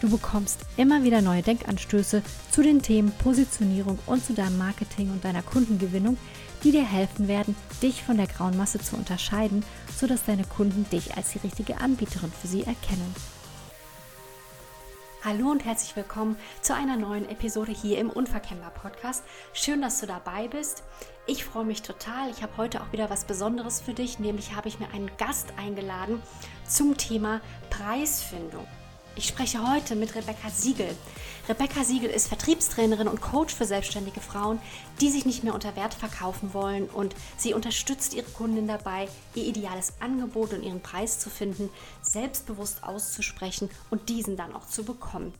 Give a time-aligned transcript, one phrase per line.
[0.00, 5.24] Du bekommst immer wieder neue Denkanstöße zu den Themen Positionierung und zu deinem Marketing und
[5.24, 6.16] deiner Kundengewinnung,
[6.62, 9.64] die dir helfen werden, dich von der grauen Masse zu unterscheiden,
[9.96, 13.14] sodass deine Kunden dich als die richtige Anbieterin für sie erkennen.
[15.24, 19.24] Hallo und herzlich willkommen zu einer neuen Episode hier im Unverkennbar Podcast.
[19.52, 20.84] Schön, dass du dabei bist.
[21.26, 22.30] Ich freue mich total.
[22.30, 25.48] Ich habe heute auch wieder was Besonderes für dich, nämlich habe ich mir einen Gast
[25.56, 26.22] eingeladen
[26.64, 28.66] zum Thema Preisfindung.
[29.18, 30.94] Ich spreche heute mit Rebecca Siegel.
[31.48, 34.60] Rebecca Siegel ist Vertriebstrainerin und Coach für selbstständige Frauen,
[35.00, 39.42] die sich nicht mehr unter Wert verkaufen wollen und sie unterstützt ihre Kunden dabei, ihr
[39.42, 41.68] ideales Angebot und ihren Preis zu finden,
[42.00, 45.34] selbstbewusst auszusprechen und diesen dann auch zu bekommen.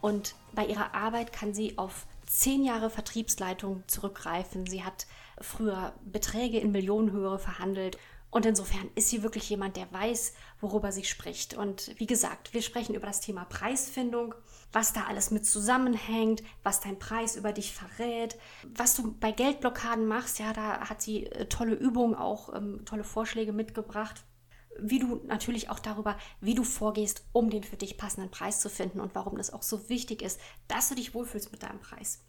[0.00, 4.68] Und bei ihrer Arbeit kann sie auf zehn Jahre Vertriebsleitung zurückgreifen.
[4.68, 5.08] Sie hat
[5.40, 7.98] früher Beträge in Millionenhöhe verhandelt
[8.34, 11.54] und insofern ist sie wirklich jemand, der weiß, worüber sie spricht.
[11.54, 14.34] Und wie gesagt, wir sprechen über das Thema Preisfindung,
[14.72, 20.04] was da alles mit zusammenhängt, was dein Preis über dich verrät, was du bei Geldblockaden
[20.04, 20.40] machst.
[20.40, 24.24] Ja, da hat sie äh, tolle Übungen, auch ähm, tolle Vorschläge mitgebracht.
[24.80, 28.68] Wie du natürlich auch darüber, wie du vorgehst, um den für dich passenden Preis zu
[28.68, 32.24] finden und warum das auch so wichtig ist, dass du dich wohlfühlst mit deinem Preis.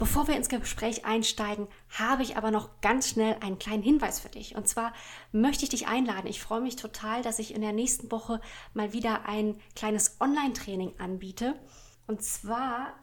[0.00, 4.30] Bevor wir ins Gespräch einsteigen, habe ich aber noch ganz schnell einen kleinen Hinweis für
[4.30, 4.56] dich.
[4.56, 4.94] Und zwar
[5.30, 6.26] möchte ich dich einladen.
[6.26, 8.40] Ich freue mich total, dass ich in der nächsten Woche
[8.72, 11.54] mal wieder ein kleines Online-Training anbiete.
[12.06, 12.94] Und zwar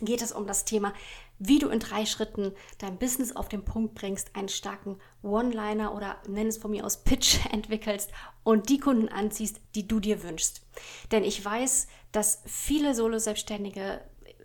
[0.00, 0.92] geht es um das Thema,
[1.38, 6.16] wie du in drei Schritten dein Business auf den Punkt bringst, einen starken One-Liner oder
[6.26, 8.10] nenn es von mir aus Pitch entwickelst
[8.42, 10.66] und die Kunden anziehst, die du dir wünschst.
[11.12, 14.00] Denn ich weiß, dass viele Solo-Selbstständige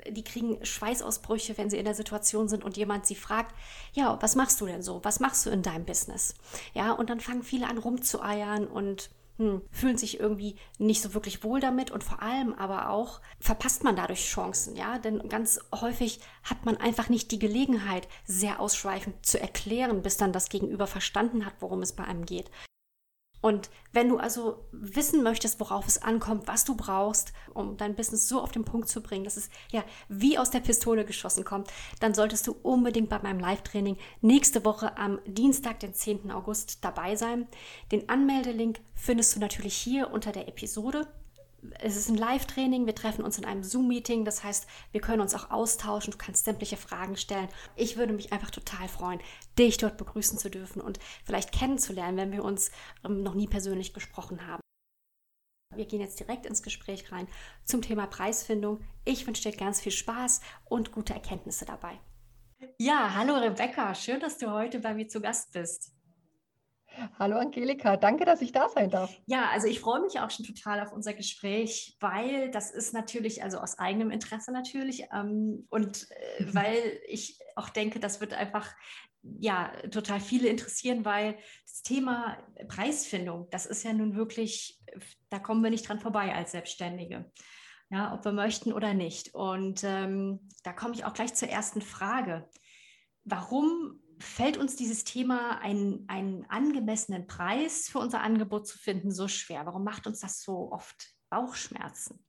[0.09, 3.55] die kriegen Schweißausbrüche, wenn sie in der Situation sind und jemand sie fragt,
[3.93, 5.03] ja, was machst du denn so?
[5.03, 6.35] Was machst du in deinem Business?
[6.73, 11.43] Ja, und dann fangen viele an rumzueiern und hm, fühlen sich irgendwie nicht so wirklich
[11.43, 16.21] wohl damit und vor allem aber auch verpasst man dadurch Chancen, ja, denn ganz häufig
[16.43, 21.45] hat man einfach nicht die Gelegenheit, sehr ausschweifend zu erklären, bis dann das Gegenüber verstanden
[21.45, 22.49] hat, worum es bei einem geht.
[23.45, 28.27] Und wenn du also wissen möchtest, worauf es ankommt, was du brauchst, um dein Business
[28.27, 31.67] so auf den Punkt zu bringen, dass es ja wie aus der Pistole geschossen kommt,
[31.99, 36.31] dann solltest du unbedingt bei meinem Live-Training nächste Woche am Dienstag, den 10.
[36.31, 37.47] August dabei sein.
[37.91, 41.05] Den Anmeldelink findest du natürlich hier unter der Episode
[41.79, 45.33] es ist ein Live-Training, wir treffen uns in einem Zoom-Meeting, das heißt, wir können uns
[45.33, 47.49] auch austauschen, du kannst sämtliche Fragen stellen.
[47.75, 49.19] Ich würde mich einfach total freuen,
[49.57, 52.71] dich dort begrüßen zu dürfen und vielleicht kennenzulernen, wenn wir uns
[53.03, 54.61] ähm, noch nie persönlich gesprochen haben.
[55.75, 57.27] Wir gehen jetzt direkt ins Gespräch rein
[57.65, 58.79] zum Thema Preisfindung.
[59.03, 61.99] Ich wünsche dir ganz viel Spaß und gute Erkenntnisse dabei.
[62.79, 65.94] Ja, hallo Rebecca, schön, dass du heute bei mir zu Gast bist.
[67.19, 69.13] Hallo Angelika, danke, dass ich da sein darf.
[69.25, 73.43] Ja, also ich freue mich auch schon total auf unser Gespräch, weil das ist natürlich,
[73.43, 78.73] also aus eigenem Interesse natürlich ähm, und äh, weil ich auch denke, das wird einfach
[79.39, 84.79] ja total viele interessieren, weil das Thema Preisfindung, das ist ja nun wirklich,
[85.29, 87.31] da kommen wir nicht dran vorbei als Selbstständige.
[87.89, 89.35] Ja, ob wir möchten oder nicht.
[89.35, 92.49] Und ähm, da komme ich auch gleich zur ersten Frage.
[93.23, 99.27] Warum fällt uns dieses Thema, einen, einen angemessenen Preis für unser Angebot zu finden, so
[99.27, 99.65] schwer?
[99.65, 102.23] Warum macht uns das so oft Bauchschmerzen?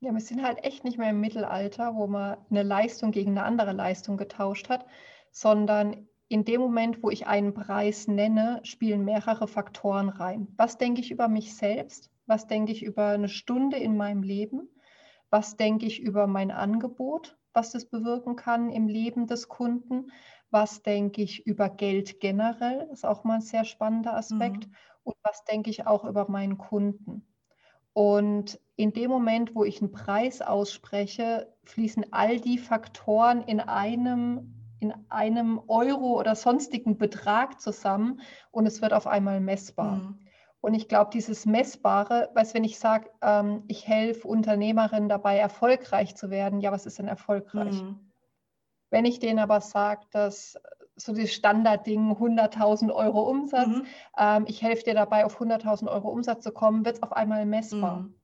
[0.00, 3.44] Ja, wir sind halt echt nicht mehr im Mittelalter, wo man eine Leistung gegen eine
[3.44, 4.84] andere Leistung getauscht hat,
[5.30, 10.48] sondern in dem Moment, wo ich einen Preis nenne, spielen mehrere Faktoren rein.
[10.56, 12.10] Was denke ich über mich selbst?
[12.26, 14.68] Was denke ich über eine Stunde in meinem Leben?
[15.30, 20.10] Was denke ich über mein Angebot, was das bewirken kann im Leben des Kunden?
[20.52, 24.66] Was denke ich über Geld generell, ist auch mal ein sehr spannender Aspekt.
[24.66, 24.74] Mhm.
[25.04, 27.26] Und was denke ich auch über meinen Kunden.
[27.94, 34.54] Und in dem Moment, wo ich einen Preis ausspreche, fließen all die Faktoren in einem,
[34.78, 38.20] in einem Euro oder sonstigen Betrag zusammen
[38.50, 39.96] und es wird auf einmal messbar.
[39.96, 40.18] Mhm.
[40.60, 46.14] Und ich glaube, dieses Messbare, weil wenn ich sage, ähm, ich helfe Unternehmerinnen dabei, erfolgreich
[46.14, 47.82] zu werden, ja, was ist denn erfolgreich?
[47.82, 48.11] Mhm.
[48.92, 50.58] Wenn ich denen aber sage, dass
[50.96, 53.86] so das Standardding 100.000 Euro Umsatz, mhm.
[54.18, 57.46] ähm, ich helfe dir dabei, auf 100.000 Euro Umsatz zu kommen, wird es auf einmal
[57.46, 58.00] messbar.
[58.00, 58.14] Mhm.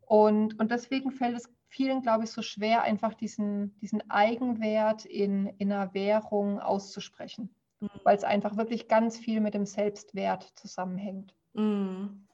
[0.00, 5.46] Und, und deswegen fällt es vielen, glaube ich, so schwer, einfach diesen, diesen Eigenwert in,
[5.58, 7.88] in einer Währung auszusprechen, mhm.
[8.02, 11.36] weil es einfach wirklich ganz viel mit dem Selbstwert zusammenhängt.
[11.52, 12.26] Mhm.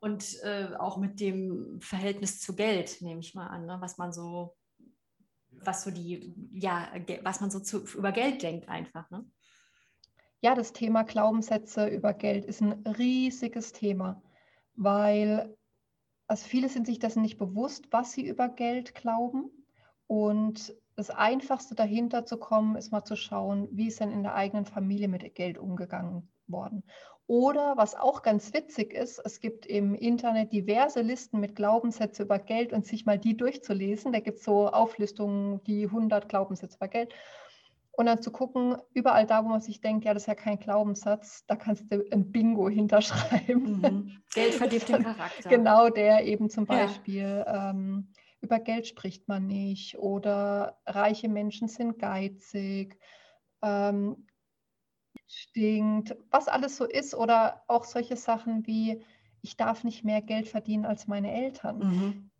[0.00, 3.76] Und äh, auch mit dem Verhältnis zu Geld, nehme ich mal an, ne?
[3.80, 4.54] was man so,
[5.64, 6.88] was so die, ja,
[7.22, 9.10] was man so zu, über Geld denkt einfach.
[9.10, 9.24] Ne?
[10.40, 14.22] Ja, das Thema Glaubenssätze über Geld ist ein riesiges Thema,
[14.74, 15.56] weil
[16.30, 19.50] also viele sind sich dessen nicht bewusst, was sie über Geld glauben.
[20.06, 24.36] Und das Einfachste dahinter zu kommen, ist mal zu schauen, wie ist denn in der
[24.36, 26.84] eigenen Familie mit Geld umgegangen worden.
[27.30, 32.40] Oder was auch ganz witzig ist, es gibt im Internet diverse Listen mit Glaubenssätze über
[32.40, 34.10] Geld und sich mal die durchzulesen.
[34.10, 37.14] Da gibt es so Auflistungen, die 100 Glaubenssätze über Geld.
[37.92, 40.58] Und dann zu gucken, überall da, wo man sich denkt, ja, das ist ja kein
[40.58, 43.80] Glaubenssatz, da kannst du ein Bingo hinterschreiben.
[43.80, 44.22] Mhm.
[44.34, 45.50] Geld verdirbt den Charakter.
[45.50, 47.70] Genau, der eben zum Beispiel, ja.
[47.70, 48.08] ähm,
[48.40, 52.98] über Geld spricht man nicht oder reiche Menschen sind geizig,
[53.62, 54.26] ähm,
[55.30, 59.02] stinkt, was alles so ist oder auch solche Sachen wie,
[59.42, 61.78] ich darf nicht mehr Geld verdienen als meine Eltern.
[61.78, 62.30] Mhm.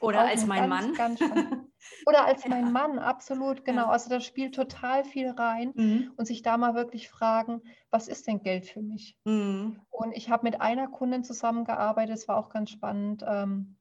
[0.00, 0.94] Oder als mein ganz, Mann.
[0.94, 1.20] Ganz
[2.06, 2.50] Oder als ja.
[2.50, 3.86] mein Mann, absolut, genau.
[3.86, 3.90] Ja.
[3.90, 6.12] Also da spielt total viel rein mhm.
[6.16, 9.18] und sich da mal wirklich fragen, was ist denn Geld für mich?
[9.24, 9.80] Mhm.
[9.90, 13.24] Und ich habe mit einer Kundin zusammengearbeitet, es war auch ganz spannend.
[13.26, 13.76] Ähm,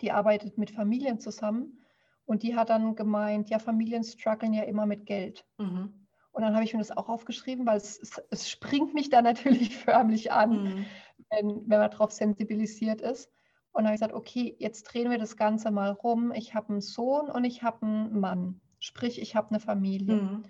[0.00, 1.82] die arbeitet mit Familien zusammen
[2.24, 5.44] und die hat dann gemeint, ja, Familien strugglen ja immer mit Geld.
[5.58, 5.97] Mhm.
[6.38, 9.22] Und dann habe ich mir das auch aufgeschrieben, weil es, es, es springt mich da
[9.22, 10.86] natürlich förmlich an, mhm.
[11.30, 13.28] wenn, wenn man darauf sensibilisiert ist.
[13.72, 16.30] Und dann habe ich gesagt, okay, jetzt drehen wir das Ganze mal rum.
[16.32, 18.60] Ich habe einen Sohn und ich habe einen Mann.
[18.78, 20.14] Sprich, ich habe eine Familie.
[20.14, 20.44] Mhm.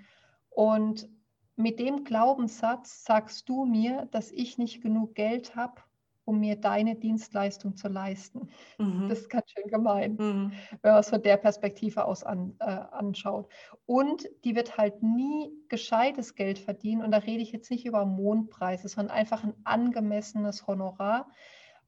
[0.51, 1.09] Und
[1.57, 5.81] mit dem Glaubenssatz sagst du mir, dass ich nicht genug Geld habe,
[6.29, 8.51] um mir deine Dienstleistung zu leisten.
[8.77, 9.09] Mhm.
[9.09, 10.53] Das ist ganz schön gemein, mhm.
[10.83, 13.49] wenn man es von der Perspektive aus an, äh, anschaut.
[13.87, 17.03] Und die wird halt nie gescheites Geld verdienen.
[17.03, 21.31] Und da rede ich jetzt nicht über Mondpreise, sondern einfach ein angemessenes Honorar,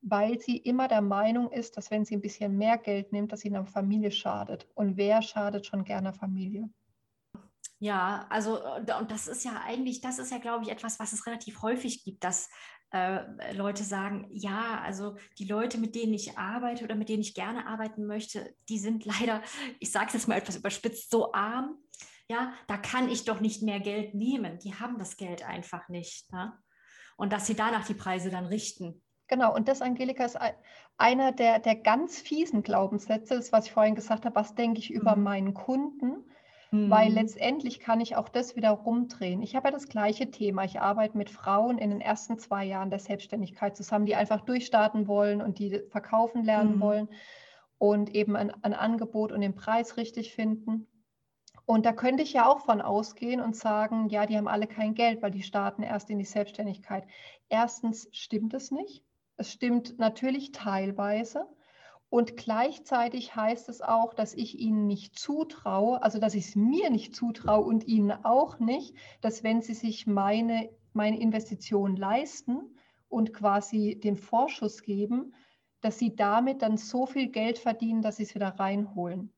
[0.00, 3.40] weil sie immer der Meinung ist, dass wenn sie ein bisschen mehr Geld nimmt, dass
[3.40, 4.66] sie einer Familie schadet.
[4.74, 6.70] Und wer schadet schon gerne Familie?
[7.78, 11.12] Ja, also äh, und das ist ja eigentlich, das ist ja, glaube ich, etwas, was
[11.12, 12.48] es relativ häufig gibt, dass
[12.92, 17.34] äh, Leute sagen, ja, also die Leute, mit denen ich arbeite oder mit denen ich
[17.34, 19.42] gerne arbeiten möchte, die sind leider,
[19.78, 21.76] ich sage es jetzt mal etwas überspitzt, so arm.
[22.28, 24.58] Ja, da kann ich doch nicht mehr Geld nehmen.
[24.60, 26.32] Die haben das Geld einfach nicht.
[26.32, 26.52] Ne?
[27.16, 29.02] Und dass sie danach die Preise dann richten.
[29.26, 30.38] Genau, und das, Angelika, ist
[30.96, 34.92] einer der, der ganz fiesen Glaubenssätze, das, was ich vorhin gesagt habe, was denke ich
[34.92, 35.22] über mhm.
[35.22, 36.24] meinen Kunden,
[36.70, 36.90] mhm.
[36.90, 39.42] weil letztendlich kann ich auch das wieder rumdrehen.
[39.42, 40.64] Ich habe ja das gleiche Thema.
[40.64, 45.06] Ich arbeite mit Frauen in den ersten zwei Jahren der Selbstständigkeit zusammen, die einfach durchstarten
[45.08, 46.80] wollen und die verkaufen lernen mhm.
[46.80, 47.08] wollen
[47.78, 50.86] und eben ein, ein Angebot und den Preis richtig finden.
[51.64, 54.94] Und da könnte ich ja auch von ausgehen und sagen, ja, die haben alle kein
[54.94, 57.04] Geld, weil die starten erst in die Selbstständigkeit.
[57.48, 59.04] Erstens stimmt es nicht.
[59.36, 61.46] Es stimmt natürlich teilweise.
[62.10, 66.90] Und gleichzeitig heißt es auch, dass ich ihnen nicht zutraue, also dass ich es mir
[66.90, 72.76] nicht zutraue und ihnen auch nicht, dass wenn sie sich meine, meine Investition leisten
[73.08, 75.34] und quasi den Vorschuss geben,
[75.82, 79.32] dass sie damit dann so viel Geld verdienen, dass sie es wieder reinholen.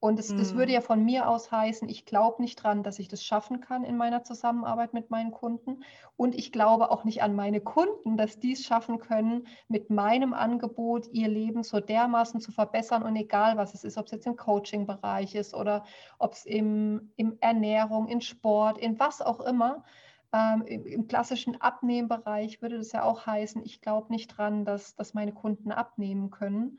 [0.00, 0.74] Und das, das würde mhm.
[0.76, 3.98] ja von mir aus heißen, ich glaube nicht dran, dass ich das schaffen kann in
[3.98, 5.84] meiner Zusammenarbeit mit meinen Kunden.
[6.16, 10.32] Und ich glaube auch nicht an meine Kunden, dass die es schaffen können, mit meinem
[10.32, 13.02] Angebot ihr Leben so dermaßen zu verbessern.
[13.02, 15.84] Und egal, was es ist, ob es jetzt im Coaching-Bereich ist oder
[16.18, 19.84] ob es im, im Ernährung, in Sport, in was auch immer.
[20.32, 25.12] Ähm, im, klassischen Abnehmbereich würde das ja auch heißen, ich glaube nicht dran, dass, dass
[25.12, 26.78] meine Kunden abnehmen können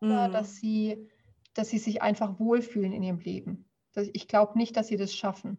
[0.00, 1.08] oder dass sie
[1.54, 3.68] dass sie sich einfach wohlfühlen in ihrem Leben.
[4.12, 5.58] Ich glaube nicht, dass sie das schaffen.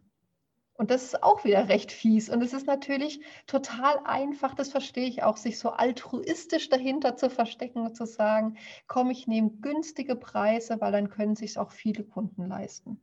[0.76, 2.28] Und das ist auch wieder recht fies.
[2.28, 7.30] Und es ist natürlich total einfach, das verstehe ich auch, sich so altruistisch dahinter zu
[7.30, 8.56] verstecken und zu sagen,
[8.88, 13.00] komm, ich nehme günstige Preise, weil dann können sich auch viele Kunden leisten.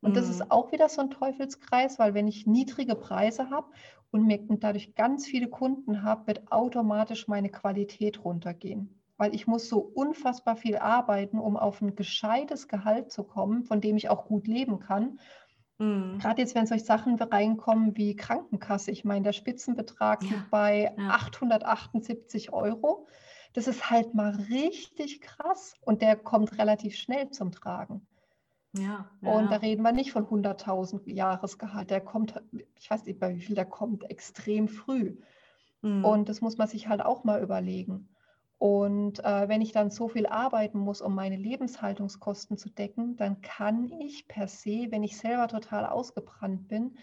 [0.00, 0.50] Und das ist mhm.
[0.50, 3.70] auch wieder so ein Teufelskreis, weil wenn ich niedrige Preise habe
[4.10, 9.68] und mir dadurch ganz viele Kunden habe, wird automatisch meine Qualität runtergehen weil ich muss
[9.68, 14.24] so unfassbar viel arbeiten, um auf ein gescheites Gehalt zu kommen, von dem ich auch
[14.24, 15.20] gut leben kann.
[15.78, 16.18] Mhm.
[16.18, 20.30] Gerade jetzt, wenn solche Sachen reinkommen wie Krankenkasse, ich meine, der Spitzenbetrag ja.
[20.30, 21.10] liegt bei ja.
[21.10, 23.06] 878 Euro.
[23.52, 28.04] Das ist halt mal richtig krass und der kommt relativ schnell zum Tragen.
[28.76, 29.32] Ja, ja.
[29.34, 31.90] Und da reden wir nicht von 100.000 Jahresgehalt.
[31.90, 32.42] Der kommt,
[32.76, 35.16] ich weiß nicht, bei wie viel der kommt, extrem früh.
[35.80, 36.04] Mhm.
[36.04, 38.08] Und das muss man sich halt auch mal überlegen.
[38.62, 43.40] Und äh, wenn ich dann so viel arbeiten muss, um meine Lebenshaltungskosten zu decken, dann
[43.40, 46.96] kann ich per se, wenn ich selber total ausgebrannt bin,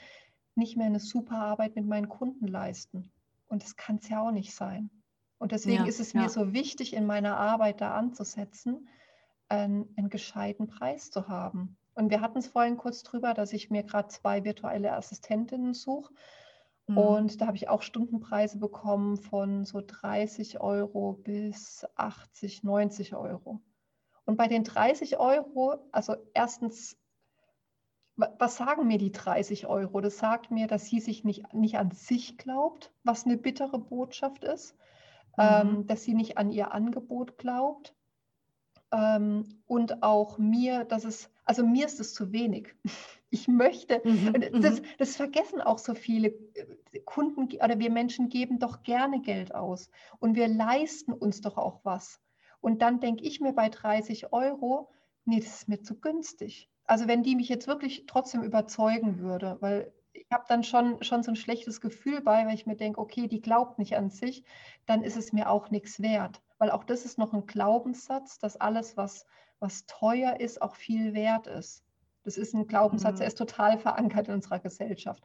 [0.55, 3.11] nicht mehr eine super Arbeit mit meinen Kunden leisten.
[3.49, 4.89] Und das kann es ja auch nicht sein.
[5.37, 6.21] Und deswegen ja, ist es ja.
[6.21, 8.87] mir so wichtig, in meiner Arbeit da anzusetzen,
[9.49, 11.75] einen, einen gescheiten Preis zu haben.
[11.93, 16.13] Und wir hatten es vorhin kurz drüber, dass ich mir gerade zwei virtuelle Assistentinnen suche
[16.89, 16.97] Mhm.
[16.97, 23.61] Und da habe ich auch Stundenpreise bekommen von so 30 Euro bis 80, 90 Euro.
[24.25, 26.97] Und bei den 30 Euro, also erstens,
[28.15, 30.01] was sagen mir die 30 Euro?
[30.01, 34.43] Das sagt mir, dass sie sich nicht, nicht an sich glaubt, was eine bittere Botschaft
[34.43, 34.75] ist,
[35.37, 35.75] ähm, mhm.
[35.75, 37.93] ähm, dass sie nicht an ihr Angebot glaubt
[38.91, 42.75] ähm, und auch mir, dass es, also mir ist es zu wenig.
[43.29, 44.85] Ich möchte, mhm, das, mhm.
[44.97, 49.89] das, vergessen auch so viele äh, Kunden oder wir Menschen geben doch gerne Geld aus
[50.19, 52.19] und wir leisten uns doch auch was.
[52.61, 54.91] Und dann denke ich mir bei 30 Euro,
[55.25, 56.69] nee, das ist mir zu günstig.
[56.85, 61.23] Also wenn die mich jetzt wirklich trotzdem überzeugen würde, weil ich habe dann schon, schon
[61.23, 64.43] so ein schlechtes Gefühl bei, weil ich mir denke, okay, die glaubt nicht an sich,
[64.85, 66.41] dann ist es mir auch nichts wert.
[66.57, 69.25] Weil auch das ist noch ein Glaubenssatz, dass alles, was,
[69.59, 71.83] was teuer ist, auch viel wert ist.
[72.29, 73.17] Das ist ein Glaubenssatz, mhm.
[73.17, 75.23] der ist total verankert in unserer Gesellschaft.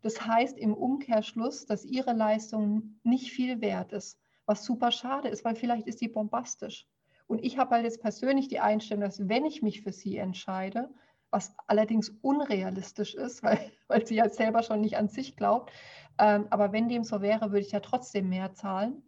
[0.00, 5.44] Das heißt im Umkehrschluss, dass ihre Leistung nicht viel wert ist, was super schade ist,
[5.44, 6.86] weil vielleicht ist sie bombastisch.
[7.26, 10.88] Und ich habe halt jetzt persönlich die Einstellung, dass wenn ich mich für sie entscheide,
[11.30, 15.70] was allerdings unrealistisch ist, weil, weil sie ja selber schon nicht an sich glaubt,
[16.18, 19.02] ähm, aber wenn dem so wäre, würde ich ja trotzdem mehr zahlen,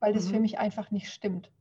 [0.00, 0.30] weil das mhm.
[0.30, 1.52] für mich einfach nicht stimmt.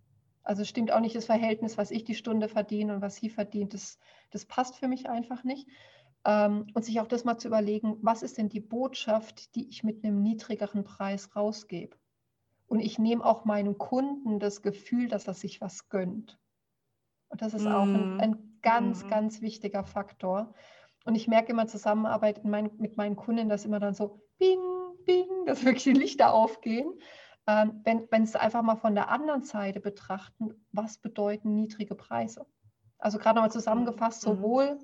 [0.48, 3.74] Also stimmt auch nicht das Verhältnis, was ich die Stunde verdiene und was sie verdient.
[3.74, 4.00] Das,
[4.32, 5.68] das passt für mich einfach nicht.
[6.24, 9.84] Ähm, und sich auch das mal zu überlegen, was ist denn die Botschaft, die ich
[9.84, 11.98] mit einem niedrigeren Preis rausgebe?
[12.66, 16.40] Und ich nehme auch meinem Kunden das Gefühl, dass er sich was gönnt.
[17.28, 17.68] Und das ist mm.
[17.68, 18.20] auch ein, mhm.
[18.22, 19.08] ein ganz, mm.
[19.10, 20.54] ganz wichtiger Faktor.
[21.04, 24.62] Und ich merke immer Zusammenarbeit mein, mit meinen Kunden, dass immer dann so bing,
[25.06, 26.94] bing, dass wirklich die Lichter aufgehen
[27.48, 32.46] ähm, wenn, wenn es einfach mal von der anderen Seite betrachten, was bedeuten niedrige Preise?
[33.00, 34.32] Also gerade nochmal zusammengefasst, mhm.
[34.32, 34.80] sowohl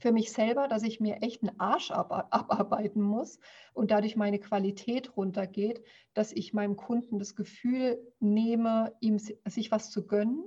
[0.00, 3.38] für mich selber, dass ich mir echt einen Arsch ab, abarbeiten muss
[3.74, 5.84] und dadurch meine Qualität runtergeht,
[6.14, 10.44] dass ich meinem Kunden das Gefühl nehme, ihm sich was zu gönnen,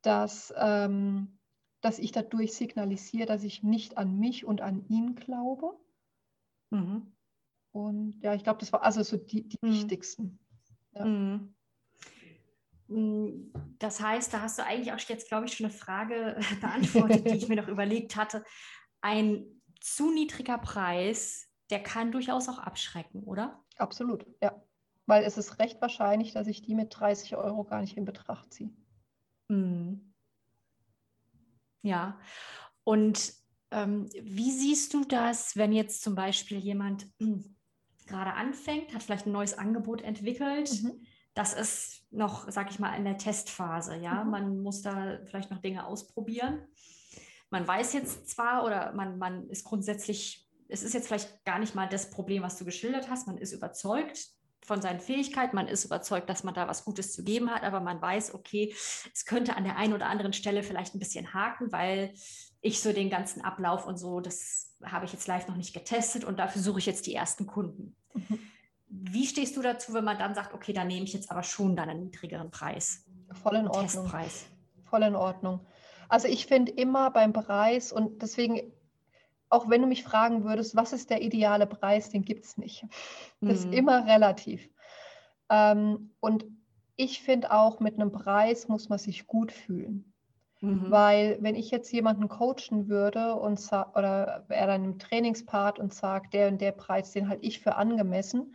[0.00, 1.38] dass, ähm,
[1.82, 5.78] dass ich dadurch signalisiere, dass ich nicht an mich und an ihn glaube.
[6.70, 7.12] Mhm.
[7.72, 9.72] Und ja, ich glaube, das war also so die, die mhm.
[9.72, 10.38] wichtigsten.
[10.94, 11.04] Ja.
[11.04, 11.54] Mhm.
[13.78, 17.36] Das heißt, da hast du eigentlich auch jetzt, glaube ich, schon eine Frage beantwortet, die
[17.36, 18.44] ich mir noch überlegt hatte.
[19.00, 23.64] Ein zu niedriger Preis, der kann durchaus auch abschrecken, oder?
[23.78, 24.62] Absolut, ja.
[25.06, 28.52] Weil es ist recht wahrscheinlich, dass ich die mit 30 Euro gar nicht in Betracht
[28.52, 28.70] ziehe.
[29.48, 30.14] Mhm.
[31.82, 32.20] Ja,
[32.84, 33.34] und
[33.72, 37.06] ähm, wie siehst du das, wenn jetzt zum Beispiel jemand
[38.12, 40.70] gerade anfängt, hat vielleicht ein neues Angebot entwickelt.
[40.82, 41.04] Mhm.
[41.34, 43.96] Das ist noch, sag ich mal, in der Testphase.
[43.96, 44.30] Ja, mhm.
[44.30, 46.60] man muss da vielleicht noch Dinge ausprobieren.
[47.50, 51.74] Man weiß jetzt zwar oder man, man ist grundsätzlich, es ist jetzt vielleicht gar nicht
[51.74, 53.26] mal das Problem, was du geschildert hast.
[53.26, 54.28] Man ist überzeugt
[54.64, 57.80] von seinen Fähigkeiten, man ist überzeugt, dass man da was Gutes zu geben hat, aber
[57.80, 58.72] man weiß, okay,
[59.12, 62.14] es könnte an der einen oder anderen Stelle vielleicht ein bisschen haken, weil
[62.60, 66.24] ich so den ganzen Ablauf und so, das habe ich jetzt live noch nicht getestet
[66.24, 67.96] und dafür suche ich jetzt die ersten Kunden.
[68.14, 68.38] Mhm.
[68.88, 71.76] Wie stehst du dazu, wenn man dann sagt, okay, dann nehme ich jetzt aber schon
[71.76, 73.04] dann einen niedrigeren Preis?
[73.42, 73.86] Voll in Ordnung.
[73.86, 74.46] Testpreis.
[74.84, 75.60] Voll in Ordnung.
[76.08, 78.60] Also ich finde immer beim Preis und deswegen,
[79.48, 82.84] auch wenn du mich fragen würdest, was ist der ideale Preis, den gibt es nicht.
[83.40, 83.72] Das mhm.
[83.72, 84.68] ist immer relativ.
[85.48, 86.44] Ähm, und
[86.96, 90.11] ich finde auch, mit einem Preis muss man sich gut fühlen.
[90.62, 90.90] Mhm.
[90.90, 93.60] Weil wenn ich jetzt jemanden coachen würde und
[93.94, 97.74] oder er dann im Trainingspart und sagt, der und der Preis, den halte ich für
[97.74, 98.54] angemessen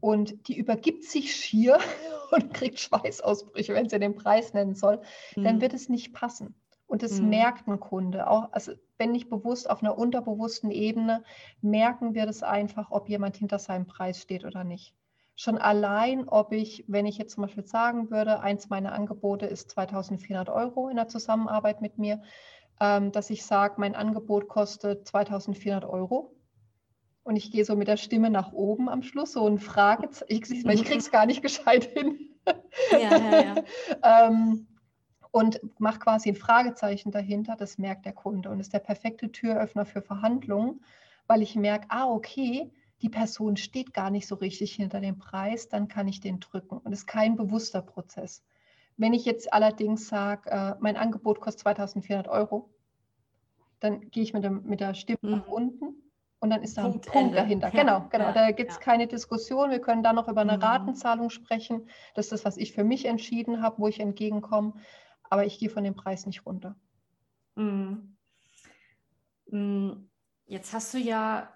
[0.00, 1.78] und die übergibt sich schier
[2.32, 5.02] und kriegt Schweißausbrüche, wenn sie den Preis nennen soll,
[5.36, 5.44] mhm.
[5.44, 6.54] dann wird es nicht passen.
[6.86, 7.28] Und das mhm.
[7.28, 8.30] merkt ein Kunde.
[8.30, 11.22] Auch, also wenn nicht bewusst, auf einer unterbewussten Ebene
[11.60, 14.94] merken wir das einfach, ob jemand hinter seinem Preis steht oder nicht
[15.36, 19.70] schon allein, ob ich, wenn ich jetzt zum Beispiel sagen würde, eins meiner Angebote ist
[19.70, 22.22] 2400 Euro in der Zusammenarbeit mit mir,
[22.80, 26.34] ähm, dass ich sage, mein Angebot kostet 2400 Euro.
[27.22, 30.26] Und ich gehe so mit der Stimme nach oben am Schluss, so ein Fragezeichen.
[30.28, 32.18] Ich, ich kriege es gar nicht gescheit hin.
[32.92, 33.54] Ja, ja, ja.
[34.28, 34.66] ähm,
[35.32, 39.84] und mache quasi ein Fragezeichen dahinter, das merkt der Kunde und ist der perfekte Türöffner
[39.84, 40.82] für Verhandlungen,
[41.26, 42.70] weil ich merke, ah, okay,
[43.02, 46.78] die Person steht gar nicht so richtig hinter dem Preis, dann kann ich den drücken.
[46.78, 48.42] Und es ist kein bewusster Prozess.
[48.96, 52.70] Wenn ich jetzt allerdings sage, äh, mein Angebot kostet 2400 Euro,
[53.80, 55.30] dann gehe ich mit, dem, mit der Stimme mhm.
[55.30, 55.94] nach unten
[56.38, 57.36] und dann ist da Punkt ein Punkt Ende.
[57.36, 57.74] dahinter.
[57.74, 58.24] Ja, genau, genau.
[58.26, 58.82] Ja, da gibt es ja.
[58.82, 59.70] keine Diskussion.
[59.70, 60.62] Wir können dann noch über eine mhm.
[60.62, 61.88] Ratenzahlung sprechen.
[62.14, 64.74] Das ist das, was ich für mich entschieden habe, wo ich entgegenkomme.
[65.28, 66.76] Aber ich gehe von dem Preis nicht runter.
[67.56, 68.16] Mhm.
[69.50, 70.08] mhm.
[70.48, 71.55] Jetzt hast du ja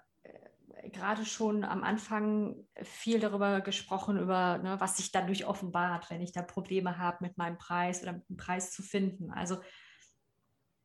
[0.91, 6.31] gerade schon am Anfang viel darüber gesprochen, über ne, was sich dadurch offenbart, wenn ich
[6.31, 9.31] da Probleme habe mit meinem Preis oder mit dem Preis zu finden.
[9.31, 9.61] Also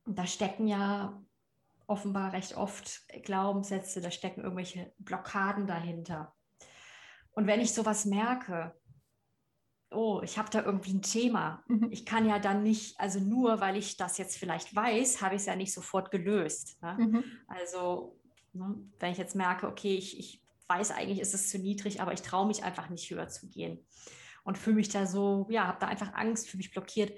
[0.06, 1.22] da stecken ja
[1.86, 6.34] offenbar recht oft Glaubenssätze, da stecken irgendwelche Blockaden dahinter.
[7.30, 8.74] Und wenn ich sowas merke,
[9.90, 11.62] oh, ich habe da irgendwie ein Thema.
[11.68, 11.88] Mhm.
[11.90, 15.42] Ich kann ja dann nicht, also nur weil ich das jetzt vielleicht weiß, habe ich
[15.42, 16.82] es ja nicht sofort gelöst.
[16.82, 16.96] Ne?
[16.98, 17.24] Mhm.
[17.46, 18.18] Also
[18.58, 18.74] Ne?
[18.98, 22.22] Wenn ich jetzt merke, okay, ich, ich weiß eigentlich, ist es zu niedrig, aber ich
[22.22, 23.78] traue mich einfach nicht höher zu gehen
[24.44, 27.12] und fühle mich da so, ja, habe da einfach Angst, fühle mich blockiert.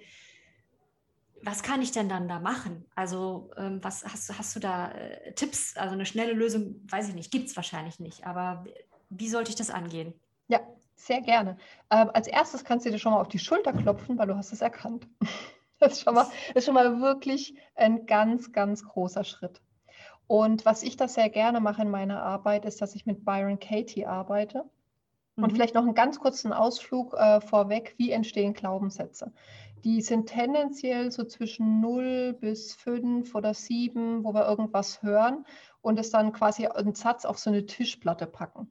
[1.42, 2.84] Was kann ich denn dann da machen?
[2.94, 5.76] Also, ähm, was hast, hast du da äh, Tipps?
[5.76, 8.64] Also, eine schnelle Lösung, weiß ich nicht, gibt es wahrscheinlich nicht, aber
[9.08, 10.14] wie sollte ich das angehen?
[10.48, 10.60] Ja,
[10.96, 11.56] sehr gerne.
[11.90, 14.52] Ähm, als erstes kannst du dir schon mal auf die Schulter klopfen, weil du hast
[14.52, 15.06] es erkannt.
[15.80, 19.60] Das ist schon mal, das ist schon mal wirklich ein ganz, ganz großer Schritt.
[20.28, 23.58] Und was ich da sehr gerne mache in meiner Arbeit, ist, dass ich mit Byron
[23.58, 24.64] Katie arbeite.
[25.36, 25.44] Mhm.
[25.44, 29.32] Und vielleicht noch einen ganz kurzen Ausflug äh, vorweg, wie entstehen Glaubenssätze.
[29.84, 35.46] Die sind tendenziell so zwischen 0 bis 5 oder 7, wo wir irgendwas hören
[35.80, 38.70] und es dann quasi einen Satz auf so eine Tischplatte packen.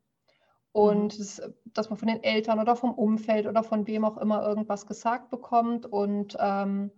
[0.73, 1.17] Und mhm.
[1.17, 1.41] das,
[1.73, 5.31] dass man von den Eltern oder vom Umfeld oder von wem auch immer irgendwas gesagt
[5.31, 6.91] bekommt und ähm,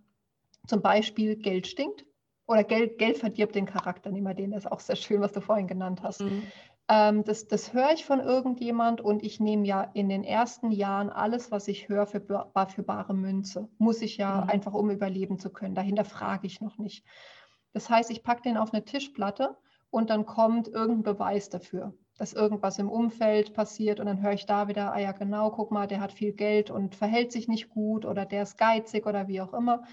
[0.68, 2.09] zum Beispiel Geld stinkt
[2.50, 5.32] oder Geld, Geld verdirbt den Charakter, nehmen wir den, das ist auch sehr schön, was
[5.32, 6.22] du vorhin genannt hast.
[6.22, 6.44] Mhm.
[6.88, 11.12] Ähm, das, das höre ich von irgendjemand und ich nehme ja in den ersten Jahren
[11.12, 13.70] alles, was ich höre, für, für bare Münze.
[13.78, 14.50] Muss ich ja mhm.
[14.50, 15.76] einfach, um überleben zu können.
[15.76, 17.06] Dahinter frage ich noch nicht.
[17.74, 19.56] Das heißt, ich packe den auf eine Tischplatte
[19.92, 24.48] und dann kommt irgendein Beweis dafür, dass irgendwas im Umfeld passiert und dann höre ich
[24.48, 27.70] da wieder, ah ja genau, guck mal, der hat viel Geld und verhält sich nicht
[27.70, 29.84] gut oder der ist geizig oder wie auch immer.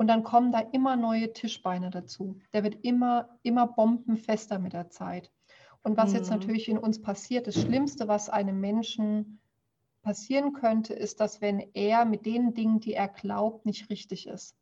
[0.00, 2.40] Und dann kommen da immer neue Tischbeine dazu.
[2.54, 5.30] Der wird immer, immer bombenfester mit der Zeit.
[5.82, 6.16] Und was mhm.
[6.16, 9.40] jetzt natürlich in uns passiert, das Schlimmste, was einem Menschen
[10.00, 14.56] passieren könnte, ist, dass wenn er mit den Dingen, die er glaubt, nicht richtig ist.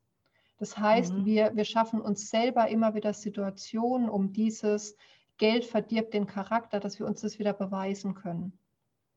[0.56, 1.24] Das heißt, mhm.
[1.24, 4.96] wir, wir schaffen uns selber immer wieder Situationen, um dieses
[5.36, 8.58] Geld verdirbt den Charakter, dass wir uns das wieder beweisen können.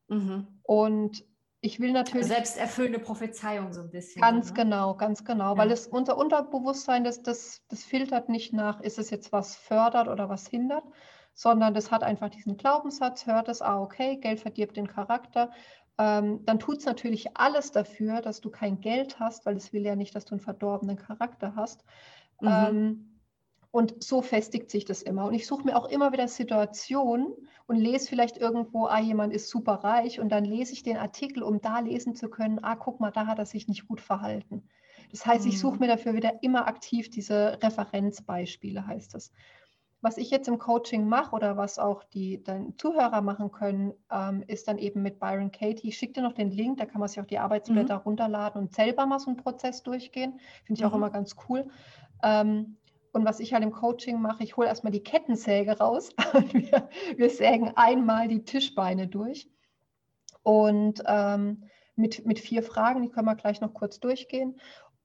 [0.06, 0.46] Mhm.
[0.62, 1.24] Und
[1.64, 2.26] ich will natürlich.
[2.26, 4.20] Selbsterfüllende Prophezeiung so ein bisschen.
[4.20, 4.54] Ganz ne?
[4.54, 5.52] genau, ganz genau.
[5.52, 5.58] Ja.
[5.58, 10.08] Weil es unser Unterbewusstsein, das, das, das filtert nicht nach, ist es jetzt was fördert
[10.08, 10.82] oder was hindert,
[11.34, 15.52] sondern das hat einfach diesen Glaubenssatz, hört es, ah, okay, Geld verdirbt den Charakter.
[15.98, 19.84] Ähm, dann tut es natürlich alles dafür, dass du kein Geld hast, weil es will
[19.84, 21.84] ja nicht, dass du einen verdorbenen Charakter hast.
[22.40, 22.48] Mhm.
[22.48, 23.11] Ähm,
[23.72, 25.24] und so festigt sich das immer.
[25.24, 27.32] Und ich suche mir auch immer wieder Situationen
[27.66, 31.42] und lese vielleicht irgendwo, ah, jemand ist super reich und dann lese ich den Artikel,
[31.42, 34.68] um da lesen zu können, ah, guck mal, da hat er sich nicht gut verhalten.
[35.10, 35.80] Das heißt, ich suche mhm.
[35.80, 39.32] mir dafür wieder immer aktiv diese Referenzbeispiele, heißt das.
[40.02, 44.44] Was ich jetzt im Coaching mache oder was auch die dann Zuhörer machen können, ähm,
[44.48, 45.88] ist dann eben mit Byron Katie.
[45.88, 48.02] Ich schicke dir noch den Link, da kann man sich auch die Arbeitsblätter mhm.
[48.02, 50.40] runterladen und selber mal so einen Prozess durchgehen.
[50.64, 50.90] Finde ich mhm.
[50.90, 51.68] auch immer ganz cool.
[52.22, 52.76] Ähm,
[53.12, 56.88] und was ich halt im Coaching mache, ich hole erstmal die Kettensäge raus und wir,
[57.16, 59.48] wir sägen einmal die Tischbeine durch.
[60.42, 64.60] Und ähm, mit, mit vier Fragen, die können wir gleich noch kurz durchgehen.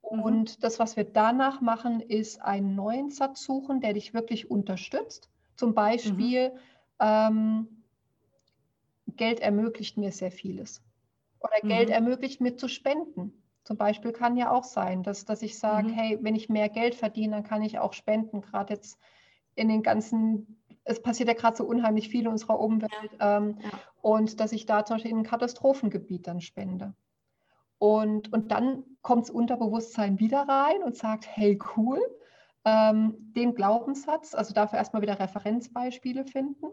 [0.10, 0.22] Mhm.
[0.22, 5.30] Und das, was wir danach machen, ist einen neuen Satz suchen, der dich wirklich unterstützt.
[5.56, 6.58] Zum Beispiel, mhm.
[7.00, 7.68] ähm,
[9.16, 10.82] Geld ermöglicht mir sehr vieles.
[11.40, 11.68] Oder mhm.
[11.68, 13.44] Geld ermöglicht mir zu spenden.
[13.68, 15.94] Zum Beispiel kann ja auch sein, dass, dass ich sage, mhm.
[15.94, 18.40] hey, wenn ich mehr Geld verdiene, dann kann ich auch spenden.
[18.40, 18.98] Gerade jetzt
[19.56, 23.12] in den ganzen, es passiert ja gerade so unheimlich viel in unserer Umwelt.
[23.20, 23.70] Ähm, ja.
[24.02, 26.94] Und dass ich da zum Beispiel in ein Katastrophengebiet dann spende.
[27.78, 32.00] Und, und dann kommt das Unterbewusstsein wieder rein und sagt, hey, cool,
[32.64, 36.68] ähm, den Glaubenssatz, also dafür erstmal wieder Referenzbeispiele finden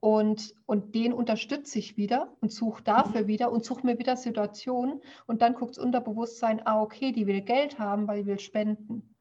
[0.00, 5.02] und, und den unterstütze ich wieder und suche dafür wieder und suche mir wieder Situationen
[5.26, 9.14] und dann guckt das Unterbewusstsein, ah, okay, die will Geld haben, weil die will spenden.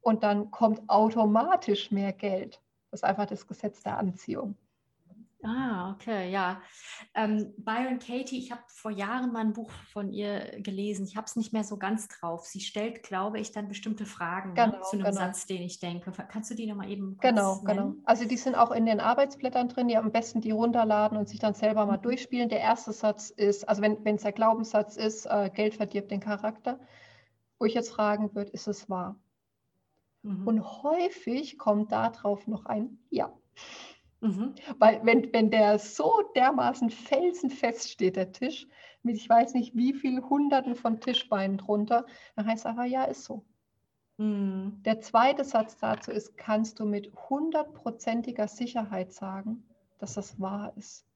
[0.00, 2.62] Und dann kommt automatisch mehr Geld.
[2.90, 4.56] Das ist einfach das Gesetz der Anziehung.
[5.44, 6.60] Ah, okay, ja.
[7.14, 11.06] Ähm, Byron Katie, ich habe vor Jahren mal ein Buch von ihr gelesen.
[11.06, 12.44] Ich habe es nicht mehr so ganz drauf.
[12.44, 15.16] Sie stellt, glaube ich, dann bestimmte Fragen ne, genau, ne, zu einem genau.
[15.16, 16.10] Satz, den ich denke.
[16.10, 17.94] Kannst du die nochmal eben Genau, genau.
[18.04, 19.86] Also die sind auch in den Arbeitsblättern drin.
[19.86, 22.02] Die am besten die runterladen und sich dann selber mal mhm.
[22.02, 22.48] durchspielen.
[22.48, 26.80] Der erste Satz ist, also wenn es der Glaubenssatz ist, äh, Geld verdirbt den Charakter,
[27.60, 29.14] wo ich jetzt fragen würde, ist es wahr?
[30.22, 30.48] Mhm.
[30.48, 33.32] Und häufig kommt darauf noch ein Ja.
[34.20, 34.54] Mhm.
[34.78, 38.66] Weil wenn, wenn der so dermaßen felsenfest steht, der Tisch,
[39.02, 42.04] mit ich weiß nicht wie viel Hunderten von Tischbeinen drunter,
[42.34, 43.44] dann heißt es aber, ja, ist so.
[44.16, 44.82] Mhm.
[44.84, 49.64] Der zweite Satz dazu ist, kannst du mit hundertprozentiger Sicherheit sagen,
[49.98, 51.06] dass das wahr ist.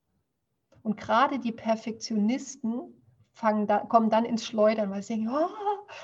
[0.83, 5.49] Und gerade die Perfektionisten fangen da, kommen dann ins Schleudern, weil sie denken, oh,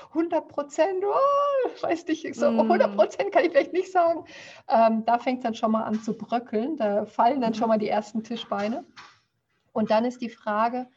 [0.09, 2.95] 100 Prozent, oh, weiß nicht, so 100 mm.
[2.95, 4.25] Prozent kann ich vielleicht nicht sagen.
[4.67, 7.77] Ähm, da fängt es dann schon mal an zu bröckeln, da fallen dann schon mal
[7.77, 8.85] die ersten Tischbeine.
[9.71, 10.87] Und dann ist die Frage,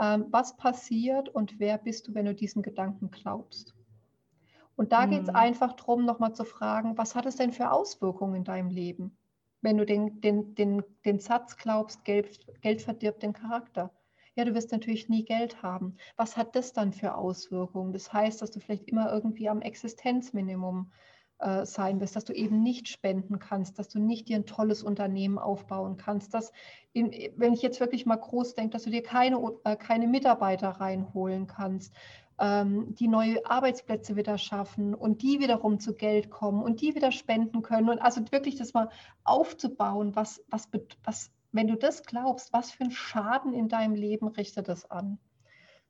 [0.00, 3.74] ähm, was passiert und wer bist du, wenn du diesen Gedanken glaubst?
[4.76, 5.36] Und da geht es mm.
[5.36, 9.16] einfach darum, nochmal zu fragen, was hat es denn für Auswirkungen in deinem Leben,
[9.60, 13.90] wenn du den, den, den, den Satz glaubst, Geld, Geld verdirbt den Charakter?
[14.34, 15.96] Ja, du wirst natürlich nie Geld haben.
[16.16, 17.92] Was hat das dann für Auswirkungen?
[17.92, 20.90] Das heißt, dass du vielleicht immer irgendwie am Existenzminimum
[21.38, 24.82] äh, sein wirst, dass du eben nicht spenden kannst, dass du nicht dir ein tolles
[24.82, 26.52] Unternehmen aufbauen kannst, dass,
[26.92, 30.68] in, wenn ich jetzt wirklich mal groß denke, dass du dir keine, äh, keine Mitarbeiter
[30.68, 31.94] reinholen kannst,
[32.38, 37.12] ähm, die neue Arbeitsplätze wieder schaffen und die wiederum zu Geld kommen und die wieder
[37.12, 38.88] spenden können und also wirklich das mal
[39.24, 40.68] aufzubauen, was, was,
[41.04, 45.18] was wenn du das glaubst, was für einen Schaden in deinem Leben richtet das an?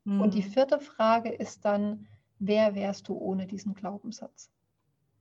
[0.05, 0.21] Mhm.
[0.21, 0.51] Und die hm.
[0.51, 4.51] vierte Frage ist dann, wer wärst du ohne diesen Glaubenssatz?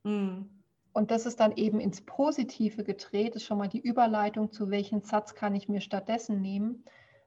[0.04, 0.50] Mhm.
[0.94, 5.04] Und das ist dann eben ins Positive gedreht, ist schon mal die Überleitung zu welchen
[5.04, 6.84] Satz kann ich mir stattdessen nehmen.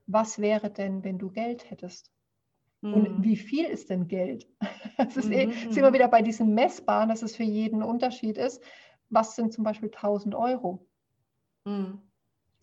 [0.07, 2.11] Was wäre denn, wenn du Geld hättest?
[2.83, 3.22] Und hm.
[3.22, 4.46] wie viel ist denn Geld?
[4.96, 5.72] Das ist, eh, mhm.
[5.72, 8.62] sind wir wieder bei diesem Messbaren, dass es für jeden ein Unterschied ist.
[9.11, 10.87] Was sind zum Beispiel 1000 Euro?
[11.64, 12.00] Mhm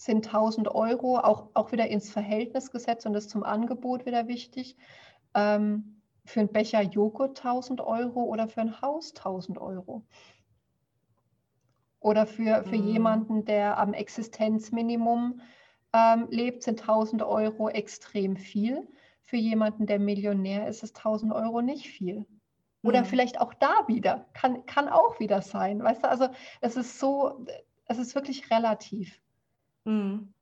[0.02, 4.76] sind 1000 Euro auch, auch wieder ins Verhältnis gesetzt und das zum Angebot wieder wichtig.
[5.36, 10.04] Ähm, für einen Becher Joghurt 1000 Euro oder für ein Haus 1000 Euro.
[12.00, 12.88] Oder für, für mhm.
[12.88, 15.40] jemanden, der am Existenzminimum
[15.94, 18.88] ähm, lebt, sind 1000 Euro extrem viel.
[19.22, 22.26] Für jemanden, der Millionär ist, ist 1000 Euro nicht viel.
[22.82, 23.06] Oder mhm.
[23.06, 25.84] vielleicht auch da wieder, kann, kann auch wieder sein.
[25.84, 26.28] Weißt du, also
[26.60, 27.46] es ist so,
[27.86, 29.21] es ist wirklich relativ.
[29.86, 30.34] Mhm.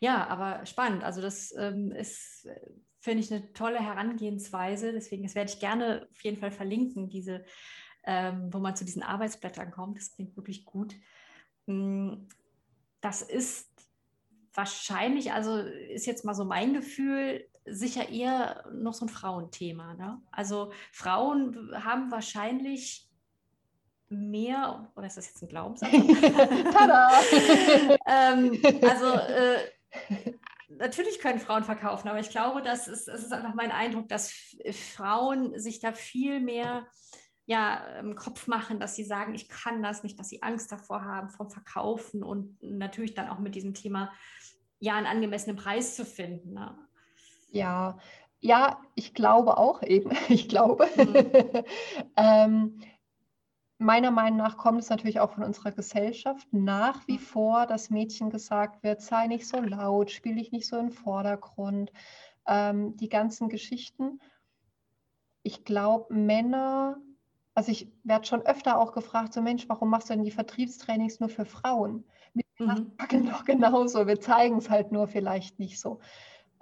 [0.00, 1.04] Ja, aber spannend.
[1.04, 2.48] Also das ähm, ist,
[2.98, 4.92] finde ich, eine tolle Herangehensweise.
[4.92, 7.44] Deswegen, das werde ich gerne auf jeden Fall verlinken, diese,
[8.04, 9.98] ähm, wo man zu diesen Arbeitsblättern kommt.
[9.98, 10.94] Das klingt wirklich gut.
[11.66, 12.28] Hm,
[13.00, 13.70] das ist
[14.54, 19.94] wahrscheinlich, also ist jetzt mal so mein Gefühl, sicher eher noch so ein Frauenthema.
[19.94, 20.20] Ne?
[20.30, 23.08] Also Frauen haben wahrscheinlich
[24.12, 25.90] mehr, oder ist das jetzt ein Glaubenssatz?
[26.72, 27.10] Tada!
[28.06, 30.34] ähm, also äh,
[30.68, 34.32] natürlich können Frauen verkaufen, aber ich glaube, das ist, es ist einfach mein Eindruck, dass
[34.94, 36.86] Frauen sich da viel mehr
[37.44, 41.04] ja, im Kopf machen, dass sie sagen, ich kann das nicht, dass sie Angst davor
[41.04, 44.12] haben vom Verkaufen und natürlich dann auch mit diesem Thema
[44.78, 46.54] ja einen angemessenen Preis zu finden.
[46.54, 46.76] Ne?
[47.50, 47.98] Ja,
[48.40, 50.88] ja, ich glaube auch eben, ich glaube.
[50.96, 51.64] Mhm.
[52.16, 52.80] ähm,
[53.82, 57.22] meiner Meinung nach kommt es natürlich auch von unserer Gesellschaft nach wie mhm.
[57.22, 61.92] vor, dass Mädchen gesagt wird, sei nicht so laut, spiel dich nicht so im Vordergrund.
[62.46, 64.20] Ähm, die ganzen Geschichten.
[65.42, 66.96] Ich glaube, Männer,
[67.54, 71.20] also ich werde schon öfter auch gefragt, so Mensch, warum machst du denn die Vertriebstrainings
[71.20, 72.04] nur für Frauen?
[72.34, 72.92] Wir mhm.
[72.98, 76.00] machen doch genauso, wir zeigen es halt nur vielleicht nicht so.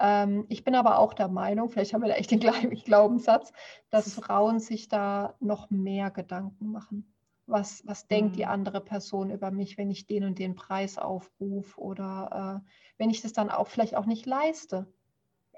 [0.01, 3.53] Ähm, ich bin aber auch der Meinung, vielleicht haben wir da echt den gleichen Glaubenssatz,
[3.91, 7.10] dass Frauen sich da noch mehr Gedanken machen.
[7.51, 8.51] Was, was denkt die mhm.
[8.51, 13.23] andere Person über mich, wenn ich den und den Preis aufrufe oder äh, wenn ich
[13.23, 14.93] das dann auch vielleicht auch nicht leiste?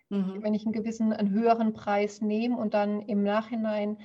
[0.09, 0.43] Mhm.
[0.43, 3.99] Wenn ich einen gewissen, einen höheren Preis nehme und dann im Nachhinein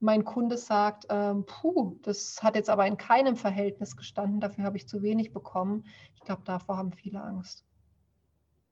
[0.00, 4.76] mein Kunde sagt, ähm, puh, das hat jetzt aber in keinem Verhältnis gestanden, dafür habe
[4.76, 5.84] ich zu wenig bekommen.
[6.14, 7.64] Ich glaube, davor haben viele Angst.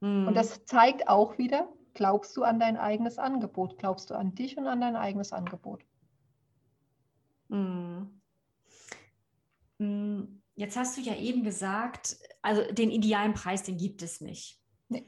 [0.00, 0.26] Mhm.
[0.26, 3.78] Und das zeigt auch wieder, glaubst du an dein eigenes Angebot?
[3.78, 5.84] Glaubst du an dich und an dein eigenes Angebot?
[7.48, 8.19] Mhm.
[10.60, 14.60] Jetzt hast du ja eben gesagt, also den idealen Preis, den gibt es nicht.
[14.88, 15.06] Nee.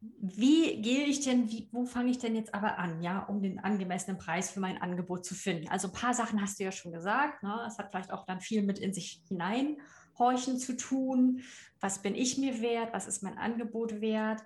[0.00, 3.60] wie gehe ich denn, wie, wo fange ich denn jetzt aber an, ja, um den
[3.60, 5.68] angemessenen Preis für mein Angebot zu finden?
[5.68, 7.44] Also ein paar Sachen hast du ja schon gesagt.
[7.44, 7.64] Ne?
[7.66, 11.42] Es hat vielleicht auch dann viel mit in sich hineinhorchen zu tun.
[11.78, 12.92] Was bin ich mir wert?
[12.92, 14.42] Was ist mein Angebot wert?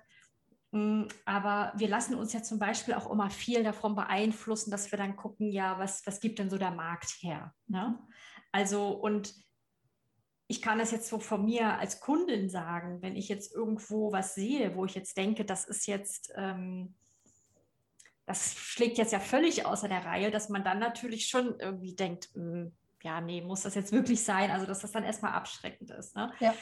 [0.71, 4.97] Hm, aber wir lassen uns ja zum Beispiel auch immer viel davon beeinflussen, dass wir
[4.99, 7.55] dann gucken, ja, was, was gibt denn so der Markt her?
[7.67, 7.97] Ne?
[8.51, 9.33] Also, und
[10.47, 14.33] ich kann das jetzt so von mir als Kundin sagen, wenn ich jetzt irgendwo was
[14.33, 16.95] sehe, wo ich jetzt denke, das ist jetzt, ähm,
[18.25, 22.29] das schlägt jetzt ja völlig außer der Reihe, dass man dann natürlich schon irgendwie denkt,
[22.33, 22.71] mh, hm,
[23.03, 24.49] ja, nee, muss das jetzt wirklich sein?
[24.49, 26.15] Also, dass das dann erstmal abschreckend ist.
[26.15, 26.31] Ne?
[26.39, 26.53] Ja.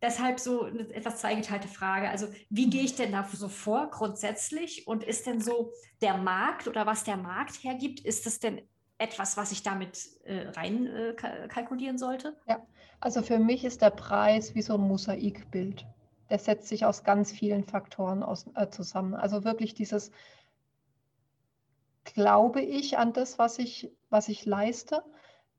[0.00, 2.08] Deshalb so eine etwas zweigeteilte Frage.
[2.08, 4.86] Also, wie gehe ich denn da so vor grundsätzlich?
[4.86, 8.62] Und ist denn so der Markt oder was der Markt hergibt, ist das denn
[8.98, 11.14] etwas, was ich damit äh, rein äh,
[11.48, 12.36] kalkulieren sollte?
[12.48, 12.66] Ja,
[13.02, 15.84] also für mich ist der Preis wie so ein Mosaikbild.
[16.30, 19.14] Der setzt sich aus ganz vielen Faktoren aus, äh, zusammen.
[19.14, 20.12] Also wirklich dieses,
[22.04, 25.02] glaube ich an das, was ich, was ich leiste.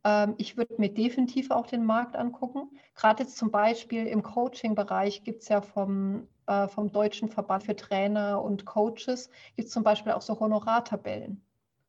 [0.05, 2.69] Ähm, ich würde mir definitiv auch den Markt angucken.
[2.95, 7.75] Gerade jetzt zum Beispiel im Coaching-Bereich gibt es ja vom, äh, vom Deutschen Verband für
[7.75, 11.43] Trainer und Coaches, gibt es zum Beispiel auch so Honorartabellen,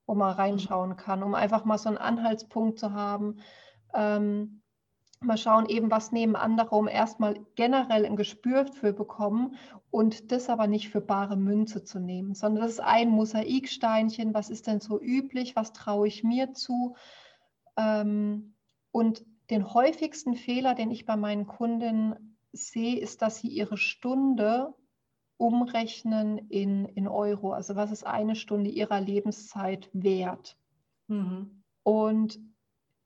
[0.06, 0.40] wo man mhm.
[0.40, 3.38] reinschauen kann, um einfach mal so einen Anhaltspunkt zu haben.
[3.94, 4.60] Ähm,
[5.20, 9.56] mal schauen, eben was nehmen andere, um erstmal generell ein Gespür für bekommen
[9.90, 14.50] und das aber nicht für bare Münze zu nehmen, sondern das ist ein Mosaiksteinchen, was
[14.50, 16.96] ist denn so üblich, was traue ich mir zu.
[17.76, 18.54] Ähm,
[18.90, 24.74] und den häufigsten Fehler, den ich bei meinen Kunden sehe, ist, dass sie ihre Stunde
[25.36, 27.52] umrechnen in, in Euro.
[27.52, 30.56] Also was ist eine Stunde ihrer Lebenszeit wert?
[31.08, 31.62] Mhm.
[31.82, 32.38] Und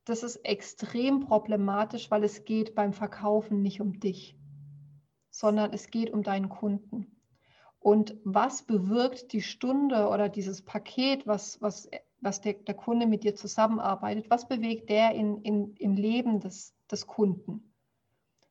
[0.09, 4.37] das ist extrem problematisch, weil es geht beim Verkaufen nicht um dich,
[5.31, 7.18] sondern es geht um deinen Kunden.
[7.79, 11.88] Und was bewirkt die Stunde oder dieses Paket, was, was,
[12.21, 16.75] was der, der Kunde mit dir zusammenarbeitet, was bewegt der in, in, im Leben des,
[16.90, 17.75] des Kunden?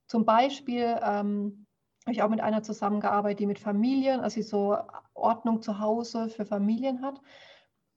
[0.05, 1.65] Zum Beispiel ähm,
[2.05, 4.77] habe ich auch mit einer zusammengearbeitet, die mit Familien, also so
[5.13, 7.19] Ordnung zu Hause für Familien hat.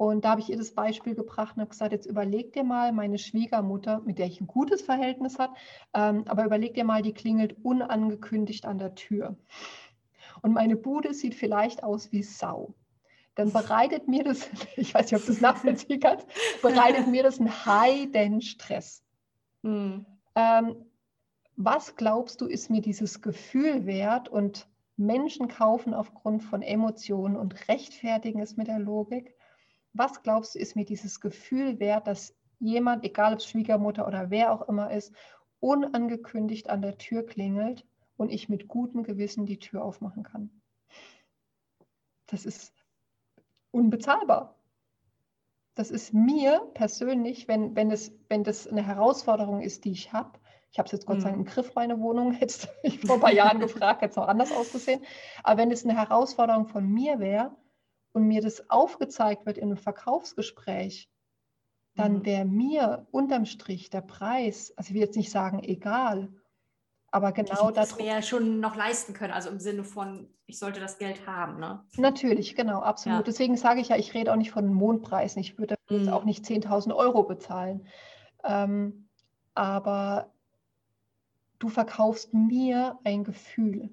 [0.01, 2.91] Und da habe ich ihr das Beispiel gebracht und habe gesagt, jetzt überleg dir mal,
[2.91, 5.53] meine Schwiegermutter, mit der ich ein gutes Verhältnis habe,
[5.93, 9.37] ähm, aber überleg dir mal, die klingelt unangekündigt an der Tür.
[10.41, 12.73] Und meine Bude sieht vielleicht aus wie Sau.
[13.35, 16.27] Dann bereitet mir das, ich weiß nicht, ob du das nachvollziehen kannst,
[16.63, 19.03] bereitet mir das einen heiden Stress.
[19.65, 20.07] Hm.
[20.35, 20.77] Ähm,
[21.57, 24.31] was glaubst du, ist mir dieses Gefühl wert?
[24.31, 29.35] Und Menschen kaufen aufgrund von Emotionen und rechtfertigen es mit der Logik
[29.93, 34.31] was glaubst du, ist mir dieses Gefühl wert, dass jemand, egal ob es Schwiegermutter oder
[34.31, 35.13] wer auch immer ist,
[35.61, 40.51] unangekündigt an der Tür klingelt und ich mit gutem Gewissen die Tür aufmachen kann?
[42.27, 42.73] Das ist
[43.71, 44.57] unbezahlbar.
[45.75, 50.39] Das ist mir persönlich, wenn, wenn, es, wenn das eine Herausforderung ist, die ich habe,
[50.73, 51.47] ich habe es jetzt Gott sei Dank mhm.
[51.47, 54.53] im Griff, meine Wohnung, hätte ich vor ein paar Jahren gefragt, hätte es noch anders
[54.53, 55.03] ausgesehen.
[55.43, 57.57] Aber wenn es eine Herausforderung von mir wäre,
[58.13, 61.09] und mir das aufgezeigt wird in einem Verkaufsgespräch,
[61.95, 62.25] dann mhm.
[62.25, 66.33] wäre mir unterm Strich der Preis, also ich will jetzt nicht sagen egal,
[67.11, 67.91] aber genau das.
[67.91, 71.27] Das wir ja schon noch leisten können, also im Sinne von, ich sollte das Geld
[71.27, 71.59] haben.
[71.59, 71.85] Ne?
[71.97, 73.21] Natürlich, genau, absolut.
[73.21, 73.25] Ja.
[73.25, 75.41] Deswegen sage ich ja, ich rede auch nicht von Mondpreisen.
[75.41, 75.99] Ich würde mhm.
[75.99, 77.87] jetzt auch nicht 10.000 Euro bezahlen.
[78.45, 79.09] Ähm,
[79.55, 80.33] aber
[81.59, 83.91] du verkaufst mir ein Gefühl.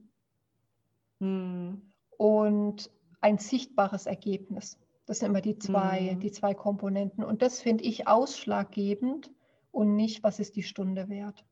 [1.20, 1.92] Mhm.
[2.18, 2.92] Und
[3.28, 4.80] ein sichtbares Ergebnis.
[5.06, 6.20] Das sind immer die zwei, mhm.
[6.22, 7.26] die zwei Komponenten.
[7.26, 9.32] Und das finde ich ausschlaggebend
[9.72, 11.46] und nicht, was ist die Stunde wert.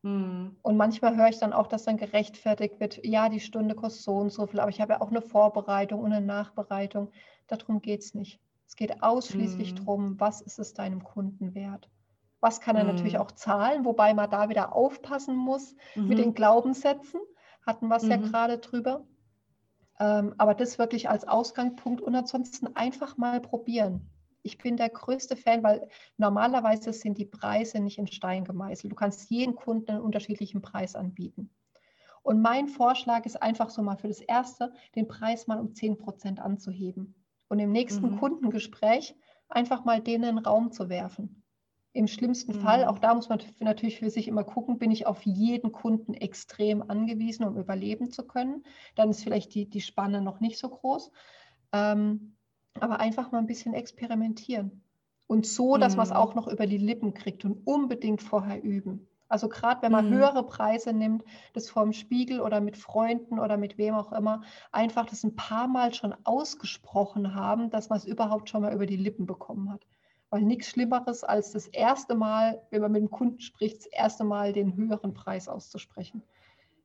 [0.00, 0.56] Mhm.
[0.62, 4.16] Und manchmal höre ich dann auch, dass dann gerechtfertigt wird, ja, die Stunde kostet so
[4.16, 7.10] und so viel, aber ich habe ja auch eine Vorbereitung und eine Nachbereitung.
[7.46, 8.40] Darum geht es nicht.
[8.66, 9.76] Es geht ausschließlich mhm.
[9.76, 11.90] darum, was ist es deinem Kunden wert.
[12.40, 13.20] Was kann er natürlich mhm.
[13.20, 16.22] auch zahlen, wobei man da wieder aufpassen muss mit mhm.
[16.22, 17.20] den Glaubenssätzen.
[17.66, 19.04] Hatten wir es ja gerade drüber.
[20.00, 24.08] Ähm, aber das wirklich als Ausgangspunkt und ansonsten einfach mal probieren.
[24.42, 28.90] Ich bin der größte Fan, weil normalerweise sind die Preise nicht in Stein gemeißelt.
[28.90, 31.50] Du kannst jeden Kunden einen unterschiedlichen Preis anbieten.
[32.22, 35.98] Und mein Vorschlag ist einfach so mal für das Erste, den Preis mal um 10
[35.98, 37.14] Prozent anzuheben.
[37.48, 38.18] Und im nächsten mhm.
[38.18, 39.16] Kundengespräch
[39.48, 41.41] einfach mal denen einen Raum zu werfen.
[41.94, 42.60] Im schlimmsten mhm.
[42.60, 46.14] Fall, auch da muss man natürlich für sich immer gucken, bin ich auf jeden Kunden
[46.14, 48.64] extrem angewiesen, um überleben zu können.
[48.94, 51.10] Dann ist vielleicht die, die Spanne noch nicht so groß.
[51.72, 52.36] Ähm,
[52.80, 54.82] aber einfach mal ein bisschen experimentieren.
[55.26, 55.98] Und so, dass mhm.
[55.98, 59.06] man es auch noch über die Lippen kriegt und unbedingt vorher üben.
[59.28, 60.14] Also gerade wenn man mhm.
[60.14, 61.24] höhere Preise nimmt,
[61.54, 65.68] das vorm Spiegel oder mit Freunden oder mit wem auch immer, einfach das ein paar
[65.68, 69.86] Mal schon ausgesprochen haben, dass man es überhaupt schon mal über die Lippen bekommen hat.
[70.32, 74.24] Weil nichts Schlimmeres als das erste Mal, wenn man mit dem Kunden spricht, das erste
[74.24, 76.22] Mal den höheren Preis auszusprechen.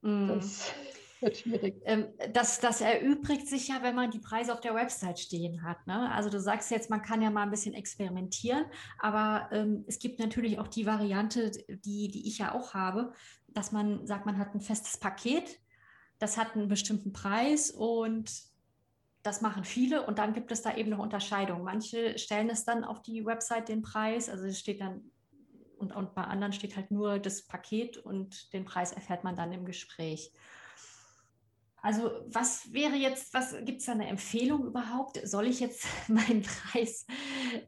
[0.02, 0.28] Mhm.
[0.28, 0.74] Das
[1.22, 1.82] wird schwierig.
[1.86, 5.88] Ähm, das, das erübrigt sich ja, wenn man die Preise auf der Website stehen hat.
[5.88, 6.12] Ne?
[6.12, 8.66] Also du sagst jetzt, man kann ja mal ein bisschen experimentieren,
[9.00, 13.14] aber ähm, es gibt natürlich auch die Variante, die, die ich ja auch habe,
[13.48, 15.62] dass man sagt, man hat ein festes Paket,
[16.20, 18.30] das hat einen bestimmten Preis und
[19.24, 21.64] das machen viele und dann gibt es da eben noch Unterscheidungen.
[21.64, 25.12] Manche stellen es dann auf die Website den Preis, also es steht dann
[25.78, 29.52] und, und bei anderen steht halt nur das Paket und den Preis erfährt man dann
[29.52, 30.32] im Gespräch.
[31.82, 35.20] Also was wäre jetzt, was gibt es da eine Empfehlung überhaupt?
[35.24, 37.06] Soll ich jetzt meinen Preis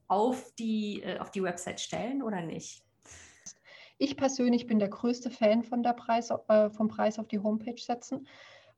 [0.07, 2.83] auf die, äh, auf die Website stellen oder nicht?
[3.97, 7.81] Ich persönlich bin der größte Fan von der Preis, äh, vom Preis auf die Homepage
[7.81, 8.27] setzen,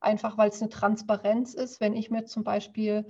[0.01, 1.79] einfach weil es eine Transparenz ist.
[1.79, 3.05] Wenn ich mir zum Beispiel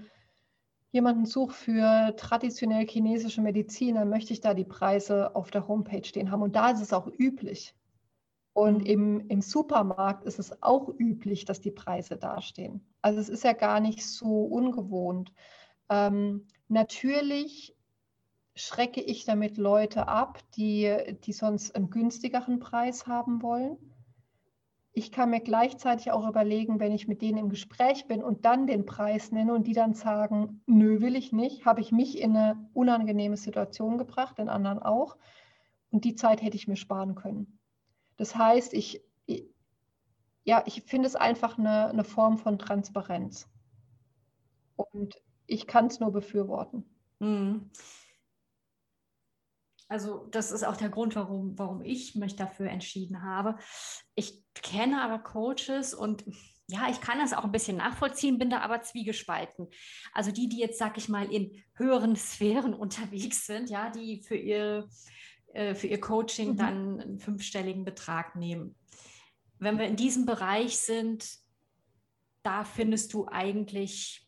[0.92, 6.04] jemanden suche für traditionell chinesische Medizin, dann möchte ich da die Preise auf der Homepage
[6.04, 6.42] stehen haben.
[6.42, 7.74] Und da ist es auch üblich.
[8.54, 8.86] Und mhm.
[8.86, 12.86] im, im Supermarkt ist es auch üblich, dass die Preise dastehen.
[13.02, 15.32] Also es ist ja gar nicht so ungewohnt.
[15.90, 17.76] Ähm, natürlich
[18.56, 23.78] schrecke ich damit Leute ab, die, die sonst einen günstigeren Preis haben wollen.
[24.94, 28.68] Ich kann mir gleichzeitig auch überlegen, wenn ich mit denen im Gespräch bin und dann
[28.68, 32.36] den Preis nenne und die dann sagen, nö, will ich nicht, habe ich mich in
[32.36, 35.18] eine unangenehme Situation gebracht, den anderen auch.
[35.92, 37.60] Und die Zeit hätte ich mir sparen können.
[38.18, 39.02] Das heißt, ich,
[40.44, 43.50] ja, ich finde es einfach eine, eine Form von Transparenz.
[44.76, 45.16] Und
[45.48, 46.86] ich kann es nur befürworten.
[47.20, 47.70] Mhm.
[49.88, 53.58] Also das ist auch der Grund, warum, warum ich mich dafür entschieden habe.
[54.16, 56.24] Ich kenne aber Coaches und
[56.68, 59.68] ja, ich kann das auch ein bisschen nachvollziehen, bin da aber zwiegespalten.
[60.14, 64.38] Also die, die jetzt, sag ich mal, in höheren Sphären unterwegs sind, ja, die für
[64.38, 64.88] ihr
[65.54, 66.58] äh, für ihr Coaching mhm.
[66.58, 68.76] dann einen fünfstelligen Betrag nehmen.
[69.60, 71.30] Wenn wir in diesem Bereich sind,
[72.44, 74.28] da findest du eigentlich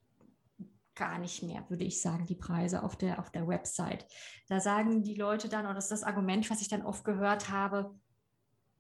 [0.96, 4.06] gar nicht mehr, würde ich sagen, die Preise auf der, auf der Website.
[4.48, 7.50] Da sagen die Leute dann, oder das ist das Argument, was ich dann oft gehört
[7.50, 7.96] habe,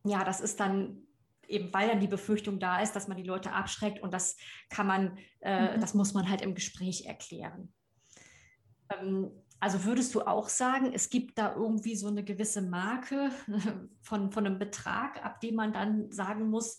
[0.03, 1.07] ja, das ist dann
[1.53, 4.35] eben, weil dann die Befürchtung da ist, dass man die Leute abschreckt und das
[4.69, 5.81] kann man, äh, mhm.
[5.81, 7.73] das muss man halt im Gespräch erklären.
[8.89, 13.31] Ähm, also würdest du auch sagen, es gibt da irgendwie so eine gewisse Marke
[14.01, 16.77] von, von einem Betrag, ab dem man dann sagen muss,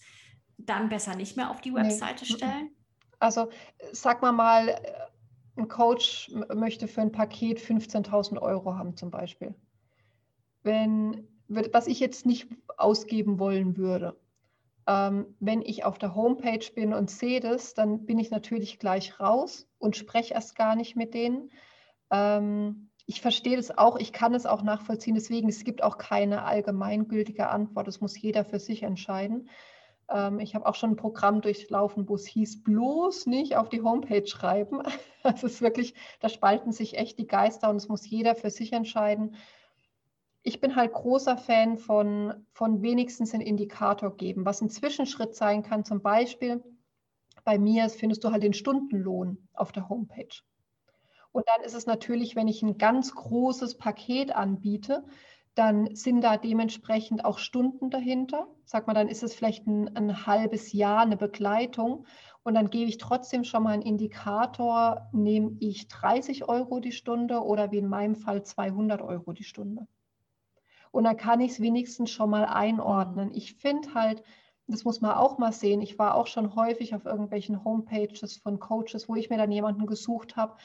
[0.58, 2.32] dann besser nicht mehr auf die Webseite nee.
[2.32, 2.70] stellen?
[3.18, 3.48] Also
[3.92, 4.78] sag mal mal,
[5.56, 9.54] ein Coach möchte für ein Paket 15.000 Euro haben zum Beispiel.
[10.62, 14.18] Wenn, was ich jetzt nicht ausgeben wollen würde.
[14.86, 19.18] Ähm, wenn ich auf der Homepage bin und sehe das, dann bin ich natürlich gleich
[19.18, 21.50] raus und spreche erst gar nicht mit denen.
[22.10, 25.14] Ähm, ich verstehe das auch, ich kann es auch nachvollziehen.
[25.14, 27.86] Deswegen, es gibt auch keine allgemeingültige Antwort.
[27.86, 29.48] Das muss jeder für sich entscheiden.
[30.10, 33.82] Ähm, ich habe auch schon ein Programm durchlaufen, wo es hieß, bloß nicht auf die
[33.82, 34.82] Homepage schreiben.
[35.22, 38.74] Das ist wirklich, da spalten sich echt die Geister und es muss jeder für sich
[38.74, 39.36] entscheiden.
[40.46, 45.62] Ich bin halt großer Fan von, von wenigstens einen Indikator geben, was ein Zwischenschritt sein
[45.62, 45.86] kann.
[45.86, 46.62] Zum Beispiel
[47.44, 50.42] bei mir findest du halt den Stundenlohn auf der Homepage.
[51.32, 55.04] Und dann ist es natürlich, wenn ich ein ganz großes Paket anbiete,
[55.54, 58.46] dann sind da dementsprechend auch Stunden dahinter.
[58.66, 62.06] Sag mal, dann ist es vielleicht ein, ein, halbes Jahr eine Begleitung.
[62.42, 67.40] Und dann gebe ich trotzdem schon mal einen Indikator, nehme ich 30 Euro die Stunde
[67.40, 69.86] oder wie in meinem Fall 200 Euro die Stunde.
[70.94, 73.34] Und dann kann ich es wenigstens schon mal einordnen.
[73.34, 74.22] Ich finde halt,
[74.68, 75.82] das muss man auch mal sehen.
[75.82, 79.86] Ich war auch schon häufig auf irgendwelchen Homepages von Coaches, wo ich mir dann jemanden
[79.86, 80.56] gesucht habe,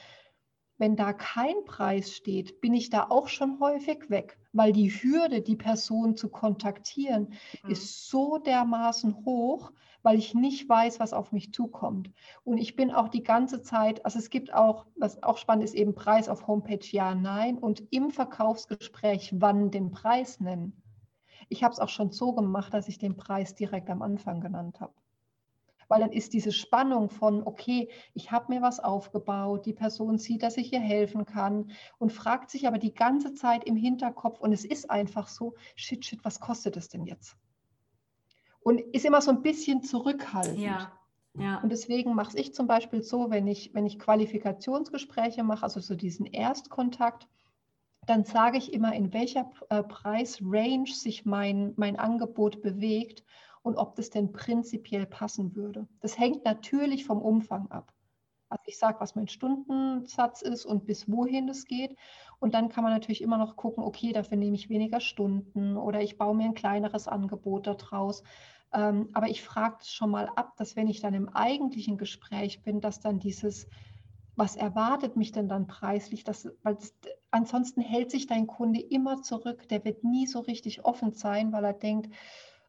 [0.80, 5.42] wenn da kein Preis steht, bin ich da auch schon häufig weg, weil die Hürde,
[5.42, 7.70] die Person zu kontaktieren, mhm.
[7.70, 12.10] ist so dermaßen hoch, weil ich nicht weiß, was auf mich zukommt.
[12.44, 15.74] Und ich bin auch die ganze Zeit, also es gibt auch, was auch spannend ist,
[15.74, 20.82] eben Preis auf Homepage ja, nein und im Verkaufsgespräch wann den Preis nennen.
[21.50, 24.80] Ich habe es auch schon so gemacht, dass ich den Preis direkt am Anfang genannt
[24.80, 24.94] habe
[25.90, 30.44] weil dann ist diese Spannung von, okay, ich habe mir was aufgebaut, die Person sieht,
[30.44, 34.52] dass ich ihr helfen kann und fragt sich aber die ganze Zeit im Hinterkopf und
[34.52, 37.36] es ist einfach so, shit, shit, was kostet es denn jetzt?
[38.60, 40.60] Und ist immer so ein bisschen zurückhaltend.
[40.60, 40.92] Ja.
[41.34, 41.60] Ja.
[41.60, 45.94] Und deswegen mache ich zum Beispiel so, wenn ich, wenn ich Qualifikationsgespräche mache, also so
[45.94, 47.28] diesen Erstkontakt,
[48.06, 53.24] dann sage ich immer, in welcher äh, Preisrange sich mein, mein Angebot bewegt
[53.62, 55.86] und ob das denn prinzipiell passen würde.
[56.00, 57.92] Das hängt natürlich vom Umfang ab.
[58.48, 61.96] Also ich sage, was mein Stundensatz ist und bis wohin es geht.
[62.40, 66.02] Und dann kann man natürlich immer noch gucken, okay, dafür nehme ich weniger Stunden oder
[66.02, 68.24] ich baue mir ein kleineres Angebot daraus.
[68.72, 72.80] Ähm, aber ich frage schon mal ab, dass wenn ich dann im eigentlichen Gespräch bin,
[72.80, 73.68] dass dann dieses,
[74.34, 76.94] was erwartet mich denn dann preislich, dass, weil das,
[77.30, 81.64] ansonsten hält sich dein Kunde immer zurück, der wird nie so richtig offen sein, weil
[81.64, 82.12] er denkt,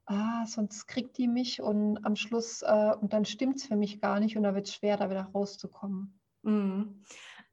[0.06, 4.02] ah, sonst kriegt die mich und am Schluss, äh, und dann stimmt es für mich
[4.02, 6.20] gar nicht und da wird es schwer, da wieder rauszukommen.
[6.43, 7.04] Mhm.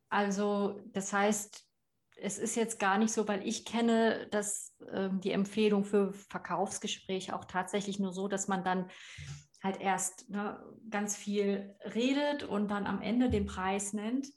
[0.09, 1.65] Also das heißt,
[2.21, 7.35] es ist jetzt gar nicht so, weil ich kenne, dass äh, die Empfehlung für Verkaufsgespräche
[7.35, 8.91] auch tatsächlich nur so, dass man dann
[9.63, 14.29] halt erst ne, ganz viel redet und dann am Ende den Preis nennt.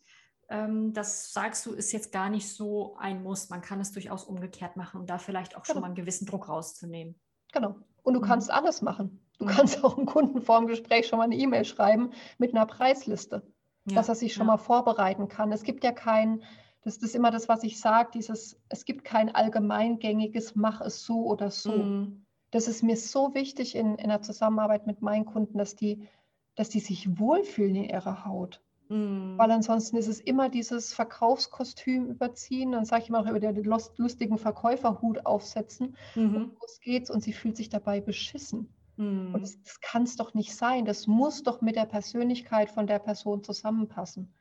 [0.50, 3.50] Ähm, das sagst du, ist jetzt gar nicht so ein Muss.
[3.50, 5.82] Man kann es durchaus umgekehrt machen, um da vielleicht auch schon genau.
[5.82, 7.20] mal einen gewissen Druck rauszunehmen.
[7.52, 7.76] Genau.
[8.04, 8.26] Und du mhm.
[8.26, 9.20] kannst alles machen.
[9.38, 12.66] Du kannst auch einem Kunden vor dem Gespräch schon mal eine E-Mail schreiben mit einer
[12.66, 13.42] Preisliste,
[13.86, 13.96] ja.
[13.96, 14.54] dass er sich schon ja.
[14.54, 15.52] mal vorbereiten kann.
[15.52, 16.44] Es gibt ja kein,
[16.84, 21.26] das ist immer das, was ich sage, dieses, es gibt kein allgemeingängiges, mach es so
[21.26, 21.72] oder so.
[21.72, 22.26] Mhm.
[22.52, 26.08] Das ist mir so wichtig in, in der Zusammenarbeit mit meinen Kunden, dass die,
[26.56, 28.62] dass die sich wohlfühlen in ihrer Haut.
[28.92, 29.38] Mhm.
[29.38, 32.74] Weil ansonsten ist es immer dieses Verkaufskostüm überziehen.
[32.74, 35.96] Dann sage ich immer auch über den lustigen Verkäuferhut aufsetzen.
[36.16, 36.36] Mhm.
[36.36, 38.74] Und los geht's und sie fühlt sich dabei beschissen.
[38.98, 39.34] Mhm.
[39.34, 40.84] Und das, das kann es doch nicht sein.
[40.84, 44.34] Das muss doch mit der Persönlichkeit von der Person zusammenpassen.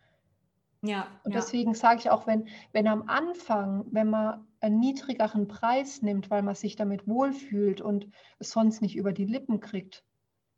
[0.82, 1.06] Ja.
[1.22, 1.38] Und ja.
[1.38, 6.42] deswegen sage ich auch, wenn, wenn am Anfang, wenn man einen niedrigeren Preis nimmt, weil
[6.42, 8.08] man sich damit wohlfühlt und
[8.40, 10.02] es sonst nicht über die Lippen kriegt,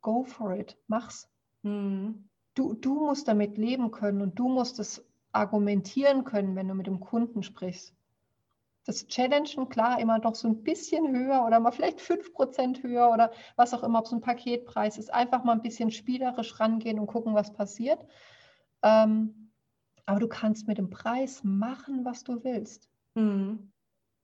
[0.01, 1.29] go for it, mach's.
[1.63, 6.75] Mhm du, du musst damit leben können und du musst es argumentieren können, wenn du
[6.75, 7.95] mit dem Kunden sprichst.
[8.85, 13.31] Das Challengen, klar, immer noch so ein bisschen höher oder mal vielleicht 5% höher oder
[13.55, 15.15] was auch immer, ob es ein Paketpreis ist.
[15.15, 18.05] Einfach mal ein bisschen spielerisch rangehen und gucken, was passiert.
[18.83, 19.53] Ähm,
[20.05, 22.91] aber du kannst mit dem Preis machen, was du willst.
[23.15, 23.71] Mhm.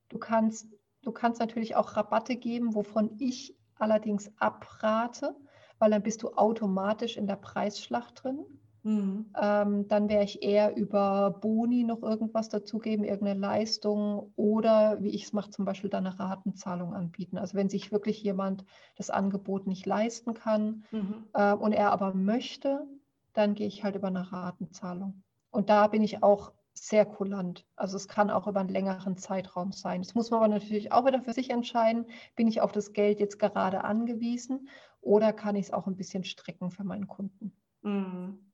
[0.09, 0.67] Du, kannst,
[1.03, 5.37] du kannst natürlich auch Rabatte geben, wovon ich allerdings abrate
[5.79, 8.45] weil dann bist du automatisch in der Preisschlacht drin.
[8.83, 9.25] Mhm.
[9.39, 15.25] Ähm, dann wäre ich eher über Boni noch irgendwas dazugeben, irgendeine Leistung oder wie ich
[15.25, 17.37] es mache, zum Beispiel dann eine Ratenzahlung anbieten.
[17.37, 18.63] Also wenn sich wirklich jemand
[18.95, 21.25] das Angebot nicht leisten kann mhm.
[21.33, 22.87] äh, und er aber möchte,
[23.33, 25.23] dann gehe ich halt über eine Ratenzahlung.
[25.51, 27.65] Und da bin ich auch sehr kulant.
[27.75, 30.01] Also es kann auch über einen längeren Zeitraum sein.
[30.01, 32.05] Das muss man aber natürlich auch wieder für sich entscheiden.
[32.35, 34.69] Bin ich auf das Geld jetzt gerade angewiesen
[35.01, 37.53] oder kann ich es auch ein bisschen strecken für meinen Kunden?
[37.81, 38.45] Mhm.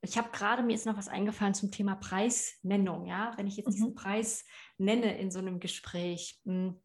[0.00, 3.06] Ich habe gerade, mir ist noch was eingefallen zum Thema Preisnennung.
[3.06, 3.32] Ja?
[3.36, 3.72] Wenn ich jetzt mhm.
[3.72, 4.44] diesen Preis
[4.78, 6.40] nenne in so einem Gespräch.
[6.44, 6.80] Hm,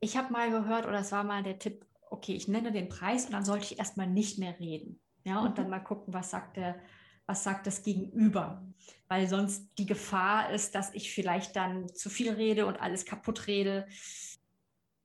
[0.00, 3.26] ich habe mal gehört, oder es war mal der Tipp, okay, ich nenne den Preis
[3.26, 5.00] und dann sollte ich erstmal nicht mehr reden.
[5.24, 5.54] Ja, und mhm.
[5.54, 6.80] dann mal gucken, was sagt der
[7.28, 8.66] was sagt das Gegenüber?
[9.06, 13.46] Weil sonst die Gefahr ist, dass ich vielleicht dann zu viel rede und alles kaputt
[13.46, 13.86] rede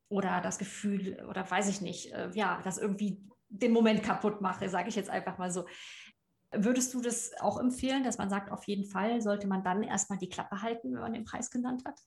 [0.10, 4.70] oder das Gefühl oder weiß ich nicht, äh, ja, das irgendwie den Moment kaputt mache,
[4.70, 5.66] sage ich jetzt einfach mal so.
[6.52, 10.20] Würdest du das auch empfehlen, dass man sagt, auf jeden Fall sollte man dann erstmal
[10.20, 12.00] die Klappe halten, wenn man den Preis genannt hat?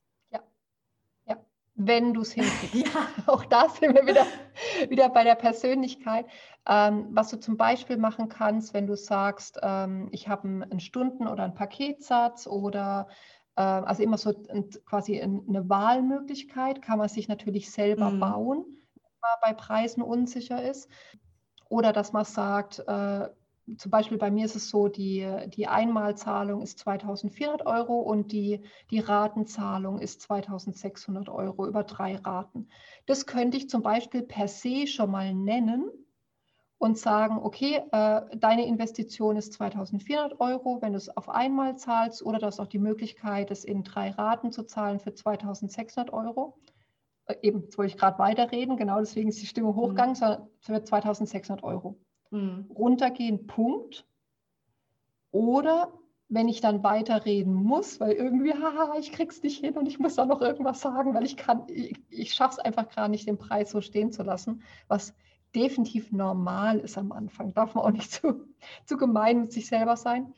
[1.76, 2.74] wenn du es hinkriegst.
[2.94, 3.06] Ja.
[3.26, 4.26] Auch da sind wir wieder,
[4.90, 6.26] wieder bei der Persönlichkeit.
[6.66, 11.28] Ähm, was du zum Beispiel machen kannst, wenn du sagst, ähm, ich habe einen Stunden-
[11.28, 13.08] oder einen Paketsatz oder
[13.60, 14.32] also immer so
[14.84, 18.20] quasi eine Wahlmöglichkeit, kann man sich natürlich selber mhm.
[18.20, 20.90] bauen, wenn man bei Preisen unsicher ist.
[21.68, 23.28] Oder dass man sagt, äh,
[23.78, 28.60] zum Beispiel bei mir ist es so, die, die Einmalzahlung ist 2400 Euro und die,
[28.90, 32.68] die Ratenzahlung ist 2600 Euro über drei Raten.
[33.06, 35.90] Das könnte ich zum Beispiel per se schon mal nennen
[36.78, 42.22] und sagen, okay, äh, deine Investition ist 2400 Euro, wenn du es auf einmal zahlst
[42.24, 46.58] oder du hast auch die Möglichkeit, es in drei Raten zu zahlen für 2600 Euro.
[47.26, 49.76] Äh, eben, jetzt wollte ich gerade weiterreden, genau deswegen ist die Stimme mhm.
[49.76, 51.98] hochgegangen, sondern für 2600 Euro
[52.30, 52.70] mhm.
[52.74, 54.06] runtergehen, Punkt.
[55.30, 55.92] Oder
[56.28, 60.16] wenn ich dann weiterreden muss, weil irgendwie, haha, ich krieg's nicht hin und ich muss
[60.16, 63.38] da noch irgendwas sagen, weil ich kann, ich, ich schaffe es einfach gar nicht, den
[63.38, 65.14] Preis so stehen zu lassen, was
[65.54, 67.54] definitiv normal ist am Anfang.
[67.54, 68.46] Darf man auch nicht zu,
[68.84, 70.34] zu gemein mit sich selber sein.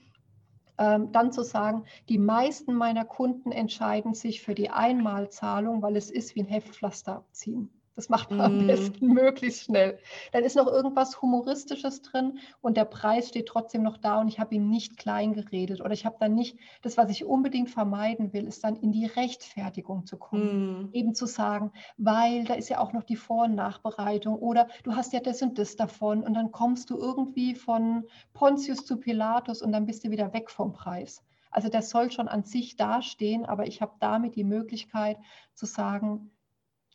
[0.79, 6.11] Ähm, dann zu sagen, die meisten meiner Kunden entscheiden sich für die Einmalzahlung, weil es
[6.11, 7.71] ist wie ein Heftpflaster abziehen.
[7.99, 8.43] Das macht man mm.
[8.43, 8.67] am mhm.
[8.69, 9.99] besten möglichst schnell.
[10.31, 14.39] Dann ist noch irgendwas Humoristisches drin und der Preis steht trotzdem noch da und ich
[14.39, 18.33] habe ihn nicht klein geredet oder ich habe dann nicht, das, was ich unbedingt vermeiden
[18.33, 20.83] will, ist dann in die Rechtfertigung zu kommen.
[20.83, 20.89] Mm.
[20.93, 24.95] Eben zu sagen, weil da ist ja auch noch die Vor- und Nachbereitung oder du
[24.95, 29.61] hast ja das und das davon und dann kommst du irgendwie von Pontius zu Pilatus
[29.61, 31.25] und dann bist du wieder weg vom Preis.
[31.51, 35.19] Also das soll schon an sich dastehen, aber ich habe damit die Möglichkeit
[35.55, 36.31] zu sagen,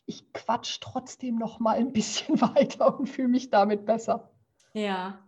[0.06, 4.30] ich quatsch trotzdem noch mal ein bisschen weiter und fühle mich damit besser.
[4.72, 5.24] Ja,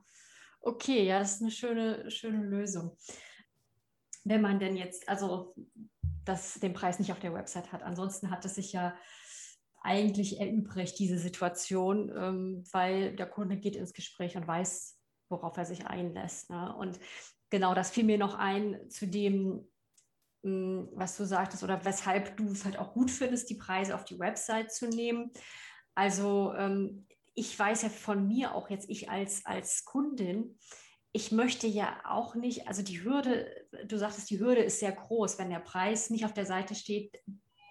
[0.61, 2.97] okay, ja, das ist eine schöne, schöne Lösung.
[4.25, 5.55] Wenn man denn jetzt, also
[6.27, 7.83] das, den Preis nicht auf der Website hat.
[7.83, 8.95] Ansonsten hat es sich ja
[9.83, 14.99] eigentlich erübrigt, diese Situation, ähm, weil der Kunde geht ins Gespräch und weiß,
[15.29, 16.51] worauf er sich einlässt.
[16.51, 16.75] Ne?
[16.77, 16.99] Und
[17.51, 19.67] genau das fiel mir noch ein zu dem,
[20.95, 24.19] was du sagtest oder weshalb du es halt auch gut findest, die Preise auf die
[24.19, 25.33] Website zu nehmen.
[25.95, 30.59] Also ähm, ich weiß ja von mir auch jetzt, ich als, als Kundin,
[31.13, 33.51] ich möchte ja auch nicht, also die Hürde,
[33.87, 37.23] du sagtest, die Hürde ist sehr groß, wenn der Preis nicht auf der Seite steht,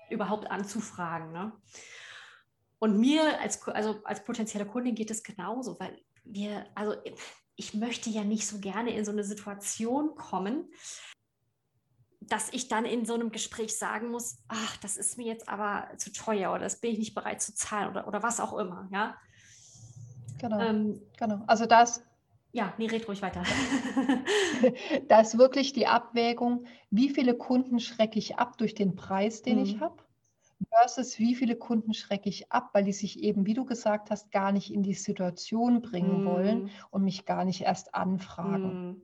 [0.10, 1.32] überhaupt anzufragen.
[1.32, 1.54] Ne?
[2.80, 6.96] Und mir als, also als potenzielle Kundin geht es genauso, weil wir, also
[7.56, 10.72] ich möchte ja nicht so gerne in so eine Situation kommen,
[12.30, 15.90] dass ich dann in so einem Gespräch sagen muss, ach, das ist mir jetzt aber
[15.98, 18.88] zu teuer oder das bin ich nicht bereit zu zahlen oder, oder was auch immer,
[18.92, 19.16] ja.
[20.40, 21.42] Genau, ähm, genau.
[21.48, 22.04] Also das.
[22.52, 23.44] Ja, nee, red ruhig weiter.
[25.10, 29.58] da ist wirklich die Abwägung, wie viele Kunden schrecke ich ab durch den Preis, den
[29.58, 29.64] mhm.
[29.64, 29.98] ich habe,
[30.70, 34.32] versus wie viele Kunden schrecke ich ab, weil die sich eben, wie du gesagt hast,
[34.32, 36.26] gar nicht in die Situation bringen mhm.
[36.26, 38.88] wollen und mich gar nicht erst anfragen.
[38.88, 39.02] Mhm.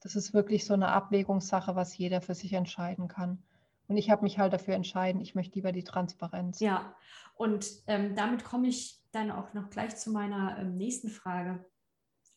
[0.00, 3.42] Das ist wirklich so eine Abwägungssache, was jeder für sich entscheiden kann.
[3.88, 6.60] Und ich habe mich halt dafür entschieden, ich möchte lieber die Transparenz.
[6.60, 6.94] Ja,
[7.34, 11.64] und ähm, damit komme ich dann auch noch gleich zu meiner ähm, nächsten Frage.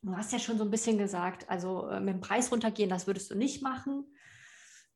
[0.02, 3.06] Du hast ja schon so ein bisschen gesagt, also äh, mit dem Preis runtergehen, das
[3.06, 4.06] würdest du nicht machen,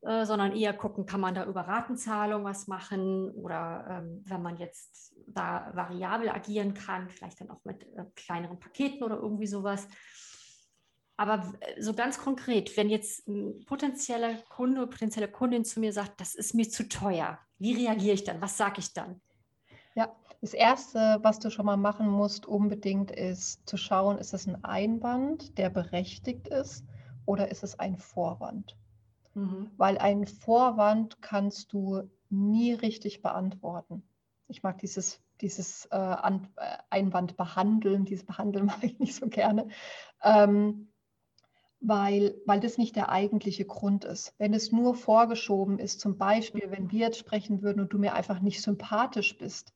[0.00, 4.56] äh, sondern eher gucken, kann man da über Ratenzahlung was machen oder ähm, wenn man
[4.56, 9.86] jetzt da variabel agieren kann, vielleicht dann auch mit äh, kleineren Paketen oder irgendwie sowas.
[11.16, 16.34] Aber so ganz konkret, wenn jetzt ein potenzieller Kunde, potenzielle Kundin zu mir sagt, das
[16.34, 18.40] ist mir zu teuer, wie reagiere ich dann?
[18.42, 19.20] Was sage ich dann?
[19.94, 24.46] Ja, das Erste, was du schon mal machen musst, unbedingt ist zu schauen, ist es
[24.46, 26.84] ein Einwand, der berechtigt ist
[27.24, 28.76] oder ist es ein Vorwand?
[29.32, 29.70] Mhm.
[29.78, 34.02] Weil einen Vorwand kannst du nie richtig beantworten.
[34.48, 36.38] Ich mag dieses, dieses äh, äh,
[36.90, 39.68] Einwand behandeln, dieses Behandeln mag ich nicht so gerne.
[40.22, 40.88] Ähm,
[41.86, 44.34] weil, weil das nicht der eigentliche Grund ist.
[44.38, 48.14] Wenn es nur vorgeschoben ist, zum Beispiel, wenn wir jetzt sprechen würden und du mir
[48.14, 49.72] einfach nicht sympathisch bist,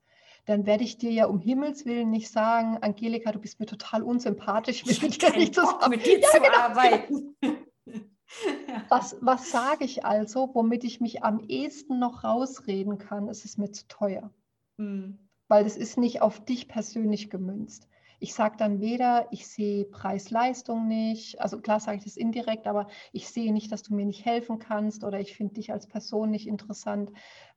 [0.47, 4.03] dann werde ich dir ja um Himmels Willen nicht sagen, Angelika, du bist mir total
[4.03, 6.59] unsympathisch, ich will mit dir nicht zusammen mit dir ja, zu genau.
[6.59, 7.37] arbeiten.
[8.89, 13.57] was, was sage ich also, womit ich mich am ehesten noch rausreden kann, ist es
[13.57, 14.31] mir zu teuer.
[14.79, 15.19] Hm.
[15.47, 17.87] Weil das ist nicht auf dich persönlich gemünzt.
[18.21, 22.87] Ich sage dann weder, ich sehe Preis-Leistung nicht, also klar sage ich das indirekt, aber
[23.13, 26.31] ich sehe nicht, dass du mir nicht helfen kannst oder ich finde dich als Person
[26.31, 27.13] nicht interessant.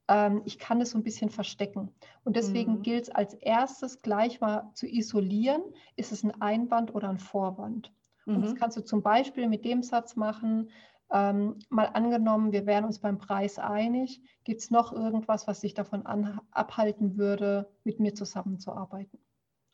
[0.08, 1.94] Ähm, ich kann es so ein bisschen verstecken.
[2.24, 2.82] Und deswegen mhm.
[2.82, 5.62] gilt es als erstes gleich mal zu isolieren,
[5.98, 7.92] ist es ein Einwand oder ein Vorwand.
[8.26, 8.36] Mhm.
[8.36, 8.58] Und das mhm.
[8.58, 10.70] kannst du zum Beispiel mit dem Satz machen,
[11.12, 15.74] ähm, mal angenommen, wir wären uns beim Preis einig, gibt es noch irgendwas, was dich
[15.74, 16.06] davon
[16.52, 19.20] abhalten würde, mit mir zusammenzuarbeiten?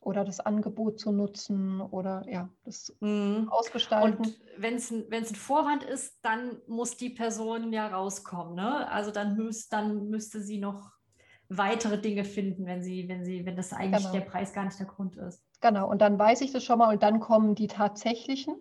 [0.01, 3.47] Oder das Angebot zu nutzen oder ja, das mhm.
[3.49, 4.25] ausgestalten.
[4.25, 8.55] Und wenn es ein, ein Vorwand ist, dann muss die Person ja rauskommen.
[8.55, 8.89] Ne?
[8.89, 10.91] Also dann, müß, dann müsste sie noch
[11.49, 14.13] weitere Dinge finden, wenn sie, wenn sie, wenn das eigentlich genau.
[14.13, 15.43] der Preis gar nicht der Grund ist.
[15.61, 18.55] Genau, und dann weiß ich das schon mal und dann kommen die tatsächlichen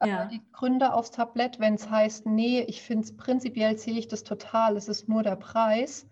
[0.00, 0.24] äh, ja.
[0.26, 4.24] die Gründe aufs Tablett, wenn es heißt, nee, ich finde es prinzipiell sehe ich das
[4.24, 6.06] total, es ist nur der Preis,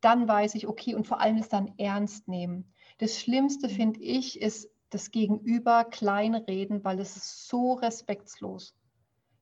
[0.00, 2.72] dann weiß ich, okay, und vor allem es dann ernst nehmen.
[3.00, 3.72] Das Schlimmste, mhm.
[3.72, 8.76] finde ich, ist das Gegenüber kleinreden, weil es ist so respektslos.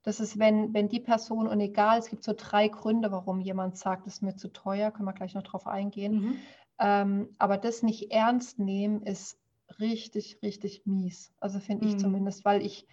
[0.04, 3.76] Das ist, wenn, wenn die Person, und egal, es gibt so drei Gründe, warum jemand
[3.76, 6.14] sagt, es ist mir zu teuer, können wir gleich noch drauf eingehen.
[6.14, 6.36] Mhm.
[6.78, 9.40] Ähm, aber das nicht ernst nehmen ist
[9.80, 11.34] richtig, richtig mies.
[11.40, 11.90] Also finde mhm.
[11.90, 12.86] ich zumindest, weil ich,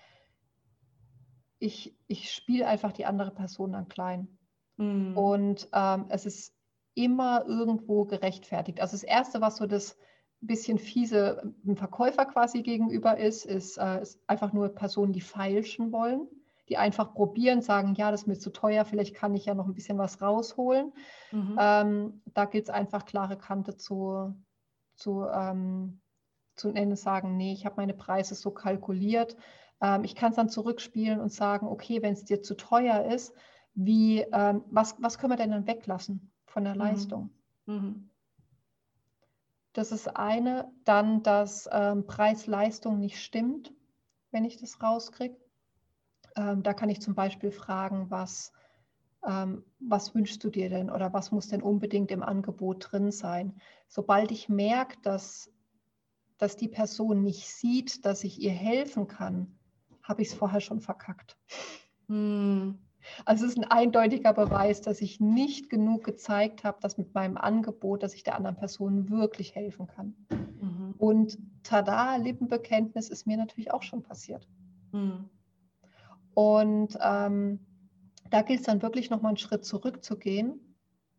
[1.59, 4.39] ich, ich spiele einfach die andere Person dann klein.
[4.77, 5.15] Mhm.
[5.15, 6.55] Und ähm, es ist
[6.95, 8.81] immer irgendwo gerechtfertigt.
[8.81, 9.95] Also das Erste, was so das
[10.41, 15.21] bisschen fiese äh, ein Verkäufer quasi gegenüber ist, ist, äh, ist einfach nur Personen, die
[15.21, 16.27] feilschen wollen,
[16.69, 19.67] die einfach probieren, sagen, ja, das ist mir zu teuer, vielleicht kann ich ja noch
[19.67, 20.93] ein bisschen was rausholen.
[21.31, 21.57] Mhm.
[21.59, 24.35] Ähm, da gilt es einfach klare Kante zu,
[24.95, 26.01] zu, ähm,
[26.55, 29.35] zu nennen, sagen, nee, ich habe meine Preise so kalkuliert.
[29.81, 33.33] Ähm, ich kann es dann zurückspielen und sagen, okay, wenn es dir zu teuer ist,
[33.73, 36.79] wie, ähm, was, was können wir denn dann weglassen von der mhm.
[36.79, 37.29] Leistung?
[37.65, 38.09] Mhm.
[39.75, 40.71] Das ist eine.
[40.85, 43.73] Dann, dass ähm, Preis-Leistung nicht stimmt,
[44.31, 45.35] wenn ich das rauskriege.
[46.37, 48.53] Ähm, da kann ich zum Beispiel fragen, was,
[49.27, 53.59] ähm, was wünschst du dir denn oder was muss denn unbedingt im Angebot drin sein?
[53.89, 55.51] Sobald ich merke, dass,
[56.37, 59.59] dass die Person nicht sieht, dass ich ihr helfen kann,
[60.01, 61.37] habe ich es vorher schon verkackt.
[62.07, 62.79] Hm.
[63.25, 67.37] Also es ist ein eindeutiger Beweis, dass ich nicht genug gezeigt habe, dass mit meinem
[67.37, 70.15] Angebot, dass ich der anderen Person wirklich helfen kann.
[70.29, 70.95] Mhm.
[70.97, 74.47] Und tada, Lippenbekenntnis ist mir natürlich auch schon passiert.
[74.91, 75.29] Mhm.
[76.33, 77.59] Und ähm,
[78.29, 80.64] da gilt es dann wirklich nochmal einen Schritt zurückzugehen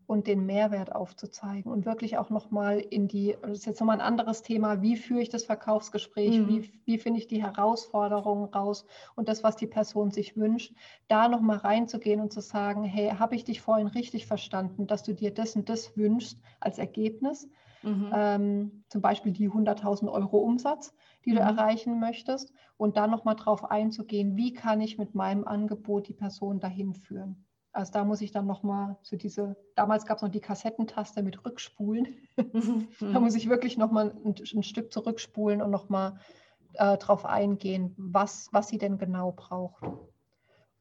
[0.07, 4.07] und den Mehrwert aufzuzeigen und wirklich auch nochmal in die, das ist jetzt nochmal ein
[4.07, 6.49] anderes Thema, wie führe ich das Verkaufsgespräch, mhm.
[6.49, 8.87] wie, wie finde ich die Herausforderungen raus
[9.17, 10.75] und das, was die Person sich wünscht,
[11.09, 15.13] da nochmal reinzugehen und zu sagen, hey, habe ich dich vorhin richtig verstanden, dass du
[15.13, 17.49] dir das und das wünschst als Ergebnis,
[17.83, 18.11] mhm.
[18.15, 20.95] ähm, zum Beispiel die 100.000 Euro Umsatz,
[21.25, 21.37] die mhm.
[21.37, 26.15] du erreichen möchtest und dann nochmal drauf einzugehen, wie kann ich mit meinem Angebot die
[26.15, 27.46] Person dahin führen.
[27.77, 31.45] Also da muss ich dann nochmal so diese, damals gab es noch die Kassettentaste mit
[31.45, 32.27] Rückspulen.
[32.37, 32.89] Mhm.
[33.13, 36.19] da muss ich wirklich nochmal ein, ein Stück zurückspulen und nochmal
[36.73, 39.85] äh, drauf eingehen, was, was sie denn genau braucht.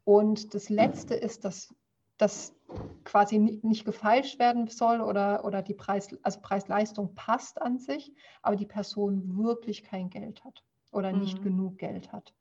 [0.06, 1.76] Und das Letzte ist, dass
[2.18, 2.56] das
[3.04, 8.14] quasi nicht, nicht gefeilscht werden soll oder, oder die Preis, also Preis-Leistung passt an sich,
[8.41, 11.20] aber die Person wirklich kein Geld hat oder mhm.
[11.20, 12.34] nicht genug Geld hat.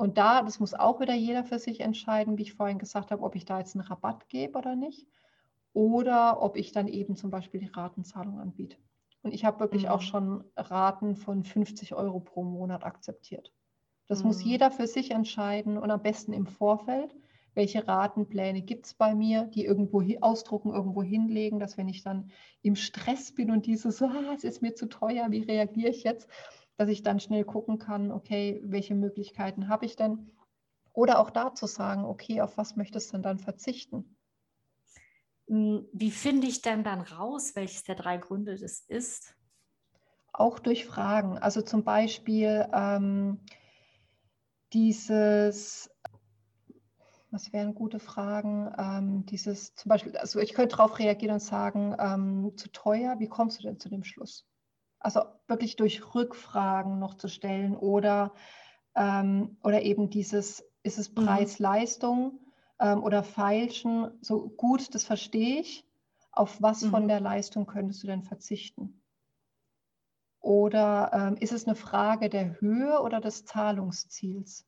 [0.00, 3.22] Und da, das muss auch wieder jeder für sich entscheiden, wie ich vorhin gesagt habe,
[3.22, 5.06] ob ich da jetzt einen Rabatt gebe oder nicht.
[5.74, 8.78] Oder ob ich dann eben zum Beispiel die Ratenzahlung anbiete.
[9.22, 9.88] Und ich habe wirklich mhm.
[9.90, 13.52] auch schon Raten von 50 Euro pro Monat akzeptiert.
[14.06, 14.28] Das mhm.
[14.28, 17.14] muss jeder für sich entscheiden und am besten im Vorfeld.
[17.52, 22.30] Welche Ratenpläne gibt es bei mir, die irgendwo ausdrucken, irgendwo hinlegen, dass wenn ich dann
[22.62, 26.26] im Stress bin und dieses, ah, es ist mir zu teuer, wie reagiere ich jetzt,
[26.80, 30.30] dass ich dann schnell gucken kann, okay, welche Möglichkeiten habe ich denn?
[30.94, 34.16] Oder auch da zu sagen, okay, auf was möchtest du denn dann verzichten?
[35.46, 39.36] Hm, wie finde ich denn dann raus, welches der drei Gründe das ist?
[40.32, 41.36] Auch durch Fragen.
[41.36, 43.40] Also zum Beispiel ähm,
[44.72, 45.90] dieses,
[47.30, 48.72] was wären gute Fragen?
[48.78, 53.28] Ähm, dieses zum Beispiel, also ich könnte darauf reagieren und sagen, ähm, zu teuer, wie
[53.28, 54.49] kommst du denn zu dem Schluss?
[55.00, 58.32] Also wirklich durch Rückfragen noch zu stellen oder,
[58.94, 61.26] ähm, oder eben dieses, ist es mhm.
[61.26, 62.38] Preis-Leistung
[62.78, 65.86] ähm, oder Feilschen, so gut, das verstehe ich.
[66.32, 66.90] Auf was mhm.
[66.90, 69.02] von der Leistung könntest du denn verzichten?
[70.40, 74.66] Oder ähm, ist es eine Frage der Höhe oder des Zahlungsziels?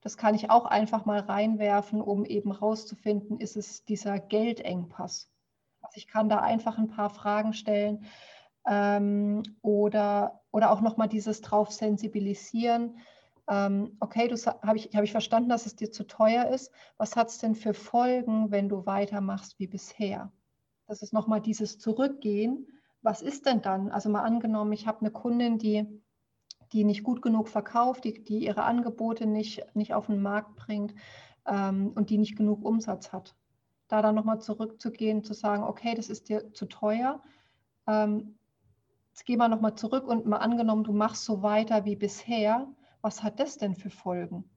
[0.00, 5.30] Das kann ich auch einfach mal reinwerfen, um eben rauszufinden, ist es dieser Geldengpass?
[5.80, 8.04] Also ich kann da einfach ein paar Fragen stellen
[8.66, 12.98] ähm, oder, oder auch nochmal dieses drauf sensibilisieren.
[13.48, 16.72] Ähm, okay, habe ich, hab ich verstanden, dass es dir zu teuer ist.
[16.96, 20.32] Was hat es denn für Folgen, wenn du weitermachst wie bisher?
[20.86, 22.68] Das ist nochmal dieses Zurückgehen.
[23.02, 23.90] Was ist denn dann?
[23.90, 25.86] Also mal angenommen, ich habe eine Kundin, die,
[26.72, 30.94] die nicht gut genug verkauft, die, die ihre Angebote nicht, nicht auf den Markt bringt
[31.46, 33.34] ähm, und die nicht genug Umsatz hat.
[33.88, 37.22] Da dann nochmal zurückzugehen, zu sagen, okay, das ist dir zu teuer.
[37.88, 38.38] Ähm,
[39.12, 42.66] Jetzt gehen wir nochmal zurück und mal angenommen, du machst so weiter wie bisher.
[43.02, 44.48] Was hat das denn für Folgen?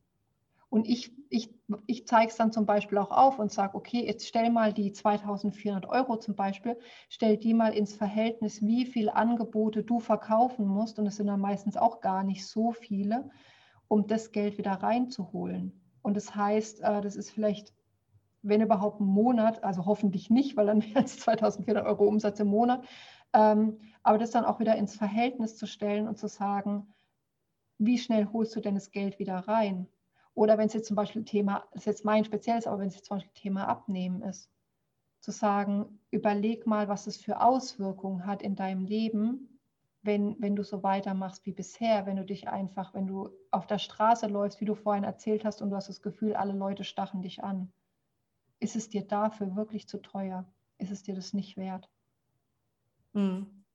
[0.70, 1.53] Und ich, ich,
[1.88, 4.93] ich zeige es dann zum Beispiel auch auf und sage, okay, jetzt stell mal die
[4.93, 6.78] 2400 Euro zum Beispiel,
[7.10, 10.99] stell die mal ins Verhältnis, wie viele Angebote du verkaufen musst.
[10.99, 13.30] Und es sind dann meistens auch gar nicht so viele,
[13.89, 15.82] um das Geld wieder reinzuholen.
[16.01, 17.74] Und das heißt, äh, das ist vielleicht,
[18.41, 22.47] wenn überhaupt ein Monat, also hoffentlich nicht, weil dann wären es 2400 Euro Umsatz im
[22.47, 22.86] Monat,
[23.36, 26.93] aber das dann auch wieder ins Verhältnis zu stellen und zu sagen,
[27.77, 29.88] wie schnell holst du denn das Geld wieder rein?
[30.33, 32.95] Oder wenn es jetzt zum Beispiel Thema, das ist jetzt mein spezielles, aber wenn es
[32.95, 34.49] jetzt zum Beispiel Thema Abnehmen ist,
[35.21, 39.59] zu sagen, überleg mal, was es für Auswirkungen hat in deinem Leben,
[40.03, 43.79] wenn, wenn du so weitermachst wie bisher, wenn du dich einfach, wenn du auf der
[43.79, 47.21] Straße läufst, wie du vorhin erzählt hast, und du hast das Gefühl, alle Leute stachen
[47.23, 47.73] dich an.
[48.59, 50.53] Ist es dir dafür wirklich zu teuer?
[50.77, 51.89] Ist es dir das nicht wert?
[53.16, 53.66] Hm.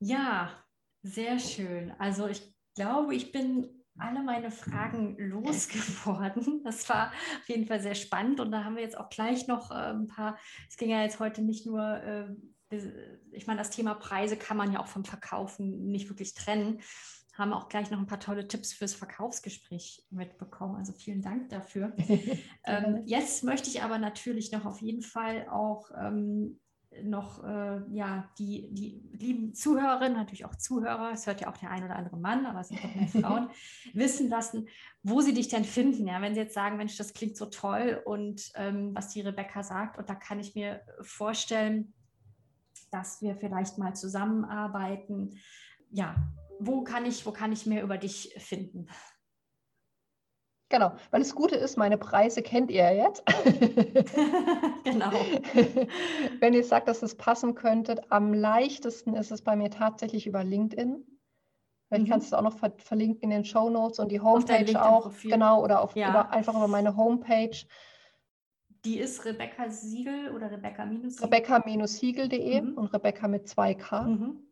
[0.00, 0.50] Ja,
[1.02, 1.92] sehr schön.
[1.98, 6.62] Also ich glaube, ich bin alle meine Fragen losgeworden.
[6.64, 9.70] Das war auf jeden Fall sehr spannend und da haben wir jetzt auch gleich noch
[9.70, 10.36] äh, ein paar,
[10.68, 12.34] es ging ja jetzt heute nicht nur äh,
[13.30, 16.80] ich meine, das Thema Preise kann man ja auch vom Verkaufen nicht wirklich trennen.
[17.34, 20.76] Haben auch gleich noch ein paar tolle Tipps fürs Verkaufsgespräch mitbekommen.
[20.76, 21.94] Also vielen Dank dafür.
[22.64, 26.60] ähm, jetzt möchte ich aber natürlich noch auf jeden Fall auch ähm,
[27.02, 31.70] noch äh, ja, die, die lieben Zuhörerinnen, natürlich auch Zuhörer, es hört ja auch der
[31.70, 33.50] ein oder andere Mann, aber es sind auch mehr Frauen,
[33.92, 34.68] wissen lassen,
[35.02, 36.06] wo sie dich denn finden.
[36.06, 39.62] Ja, wenn sie jetzt sagen, Mensch, das klingt so toll und ähm, was die Rebecca
[39.62, 41.92] sagt, und da kann ich mir vorstellen,
[42.90, 45.38] dass wir vielleicht mal zusammenarbeiten.
[45.90, 46.14] Ja,
[46.60, 48.86] wo kann ich, wo kann ich mehr über dich finden?
[50.74, 53.22] Genau, weil das Gute ist, meine Preise kennt ihr jetzt.
[54.84, 55.12] genau.
[56.40, 60.42] Wenn ihr sagt, dass es passen könnte, am leichtesten ist es bei mir tatsächlich über
[60.42, 61.06] LinkedIn.
[61.86, 62.10] Vielleicht mhm.
[62.10, 65.12] kannst du es auch noch ver verlinken in den Show Notes und die Homepage auch.
[65.22, 66.10] Genau, oder auf, ja.
[66.10, 67.56] über, einfach über meine Homepage.
[68.84, 71.22] Die ist Rebecca Siegel oder Rebecca-Siegel?
[71.22, 72.74] Rebecca-siegel.de mhm.
[72.76, 74.08] und Rebecca mit 2K.
[74.08, 74.42] Mhm.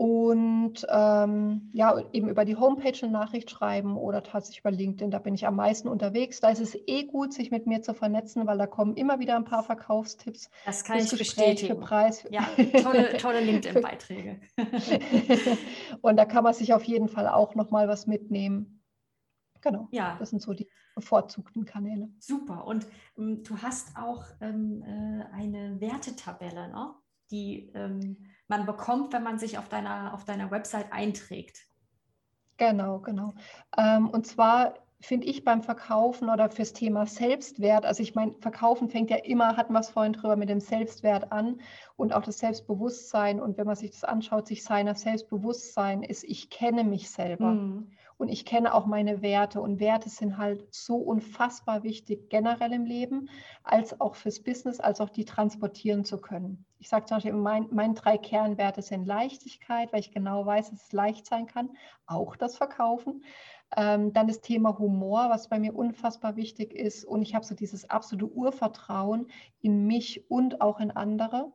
[0.00, 5.18] Und ähm, ja, eben über die Homepage eine Nachricht schreiben oder tatsächlich über LinkedIn, da
[5.18, 6.40] bin ich am meisten unterwegs.
[6.40, 9.36] Da ist es eh gut, sich mit mir zu vernetzen, weil da kommen immer wieder
[9.36, 10.48] ein paar Verkaufstipps.
[10.64, 11.80] Das kann ich bestätigen.
[11.80, 12.26] Preis.
[12.30, 12.48] Ja,
[12.82, 14.40] tolle, tolle LinkedIn-Beiträge.
[16.00, 18.82] Und da kann man sich auf jeden Fall auch nochmal was mitnehmen.
[19.60, 20.16] Genau, ja.
[20.18, 22.08] das sind so die bevorzugten Kanäle.
[22.20, 22.64] Super.
[22.64, 22.86] Und
[23.18, 26.94] ähm, du hast auch ähm, äh, eine Wertetabelle, ne?
[27.30, 28.16] die ähm,
[28.50, 31.66] man bekommt, wenn man sich auf deiner, auf deiner Website einträgt.
[32.58, 33.32] Genau, genau.
[33.78, 38.90] Ähm, und zwar finde ich beim Verkaufen oder fürs Thema Selbstwert, also ich meine, Verkaufen
[38.90, 41.62] fängt ja immer, hatten wir es vorhin drüber, mit dem Selbstwert an
[41.96, 43.40] und auch das Selbstbewusstsein.
[43.40, 47.52] Und wenn man sich das anschaut, sich seiner Selbstbewusstsein ist, ich kenne mich selber.
[47.52, 52.72] Mhm und ich kenne auch meine Werte und Werte sind halt so unfassbar wichtig generell
[52.74, 53.30] im Leben,
[53.64, 56.66] als auch fürs Business, als auch die transportieren zu können.
[56.78, 60.84] Ich sage zum Beispiel, mein, meine drei Kernwerte sind Leichtigkeit, weil ich genau weiß, dass
[60.84, 61.70] es leicht sein kann,
[62.06, 63.24] auch das Verkaufen.
[63.74, 67.06] Ähm, dann das Thema Humor, was bei mir unfassbar wichtig ist.
[67.06, 69.28] Und ich habe so dieses absolute Urvertrauen
[69.62, 71.52] in mich und auch in andere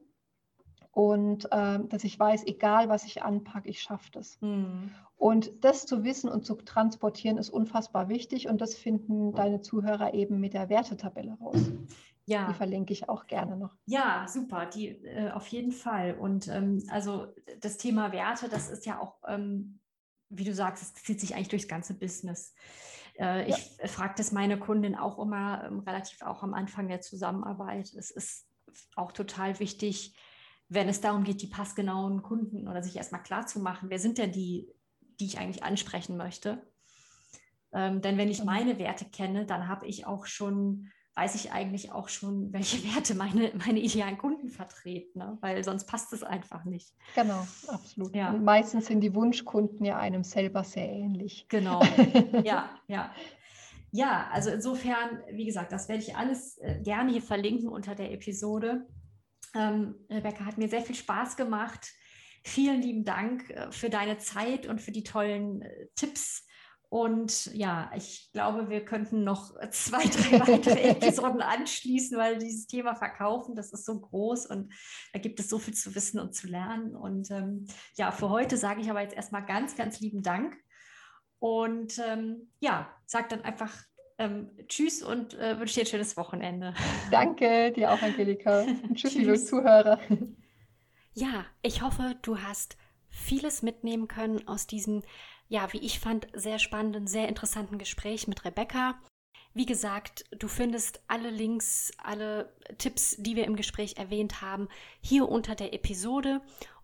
[0.96, 4.40] und äh, dass ich weiß, egal was ich anpacke, ich schaffe das.
[4.40, 4.92] Mhm.
[5.18, 10.14] Und das zu wissen und zu transportieren ist unfassbar wichtig und das finden deine Zuhörer
[10.14, 11.58] eben mit der Wertetabelle raus.
[12.26, 12.48] Ja.
[12.48, 13.76] Die verlinke ich auch gerne noch.
[13.86, 16.16] Ja, super, die äh, auf jeden Fall.
[16.18, 17.28] Und ähm, also
[17.60, 19.82] das Thema Werte, das ist ja auch, ähm,
[20.30, 22.56] wie du sagst, es zieht sich eigentlich durchs ganze Business.
[23.20, 23.58] Äh, ja.
[23.58, 27.94] Ich frage das meine Kundin auch immer ähm, relativ auch am Anfang der Zusammenarbeit.
[27.94, 28.48] Es ist
[28.96, 30.16] auch total wichtig,
[30.68, 34.18] wenn es darum geht, die passgenauen Kunden oder sich erstmal klar zu machen, wer sind
[34.18, 34.68] denn die,
[35.20, 36.62] die ich eigentlich ansprechen möchte.
[37.74, 38.46] Ähm, denn wenn ich mhm.
[38.46, 43.16] meine Werte kenne, dann habe ich auch schon, weiß ich eigentlich auch schon, welche Werte
[43.16, 45.38] meine, meine idealen Kunden vertreten, ne?
[45.42, 46.94] weil sonst passt es einfach nicht.
[47.14, 48.16] Genau, absolut.
[48.16, 48.32] Ja.
[48.32, 51.48] Und meistens sind die Wunschkunden ja einem selber sehr ähnlich.
[51.50, 51.82] Genau,
[52.44, 53.12] ja, ja.
[53.92, 58.12] Ja, also insofern, wie gesagt, das werde ich alles äh, gerne hier verlinken unter der
[58.12, 58.86] Episode.
[59.56, 61.92] Ähm, Rebecca, hat mir sehr viel Spaß gemacht.
[62.44, 66.46] Vielen lieben Dank äh, für deine Zeit und für die tollen äh, Tipps.
[66.90, 72.96] Und ja, ich glaube, wir könnten noch zwei, drei weitere Episoden anschließen, weil dieses Thema
[72.96, 74.74] Verkaufen, das ist so groß und
[75.12, 76.96] da gibt es so viel zu wissen und zu lernen.
[76.96, 77.66] Und ähm,
[77.98, 80.56] ja, für heute sage ich aber jetzt erstmal ganz, ganz lieben Dank.
[81.40, 83.74] Und ähm, ja, sag dann einfach
[84.18, 86.74] ähm, tschüss und äh, wünsche dir ein schönes Wochenende.
[87.12, 88.66] Danke, dir auch, Angelika.
[88.94, 90.00] tschüss, tschüss, liebe Zuhörer.
[91.14, 92.78] Ja, ich hoffe, du hast
[93.10, 95.04] vieles mitnehmen können aus diesem,
[95.48, 99.00] ja, wie ich fand, sehr spannenden, sehr interessanten Gespräch mit Rebecca.
[99.54, 104.68] Wie gesagt, du findest alle Links, alle Tipps, die wir im Gespräch erwähnt haben,
[105.00, 106.42] hier unter der Episode.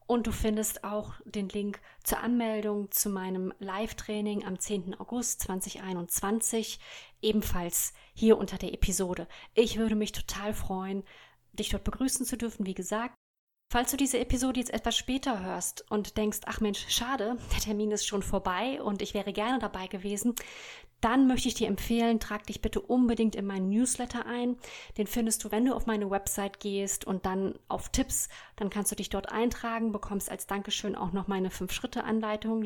[0.07, 4.99] Und du findest auch den Link zur Anmeldung zu meinem Live-Training am 10.
[4.99, 6.79] August 2021,
[7.21, 9.27] ebenfalls hier unter der Episode.
[9.53, 11.03] Ich würde mich total freuen,
[11.53, 12.65] dich dort begrüßen zu dürfen.
[12.65, 13.15] Wie gesagt,
[13.71, 17.91] Falls du diese Episode jetzt etwas später hörst und denkst, ach Mensch, schade, der Termin
[17.91, 20.35] ist schon vorbei und ich wäre gerne dabei gewesen,
[20.99, 24.57] dann möchte ich dir empfehlen, trag dich bitte unbedingt in meinen Newsletter ein.
[24.97, 28.91] Den findest du, wenn du auf meine Website gehst und dann auf Tipps, dann kannst
[28.91, 32.65] du dich dort eintragen, bekommst als Dankeschön auch noch meine 5-Schritte-Anleitung,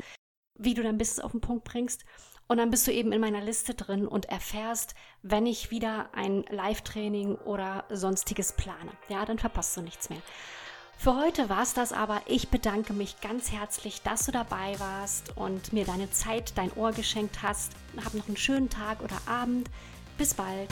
[0.58, 2.04] wie du dein Business auf den Punkt bringst.
[2.48, 6.44] Und dann bist du eben in meiner Liste drin und erfährst, wenn ich wieder ein
[6.50, 8.90] Live-Training oder sonstiges plane.
[9.08, 10.22] Ja, dann verpasst du nichts mehr.
[10.98, 12.22] Für heute war es das aber.
[12.26, 16.92] Ich bedanke mich ganz herzlich, dass du dabei warst und mir deine Zeit, dein Ohr
[16.92, 17.72] geschenkt hast.
[18.04, 19.68] Hab noch einen schönen Tag oder Abend.
[20.18, 20.70] Bis bald.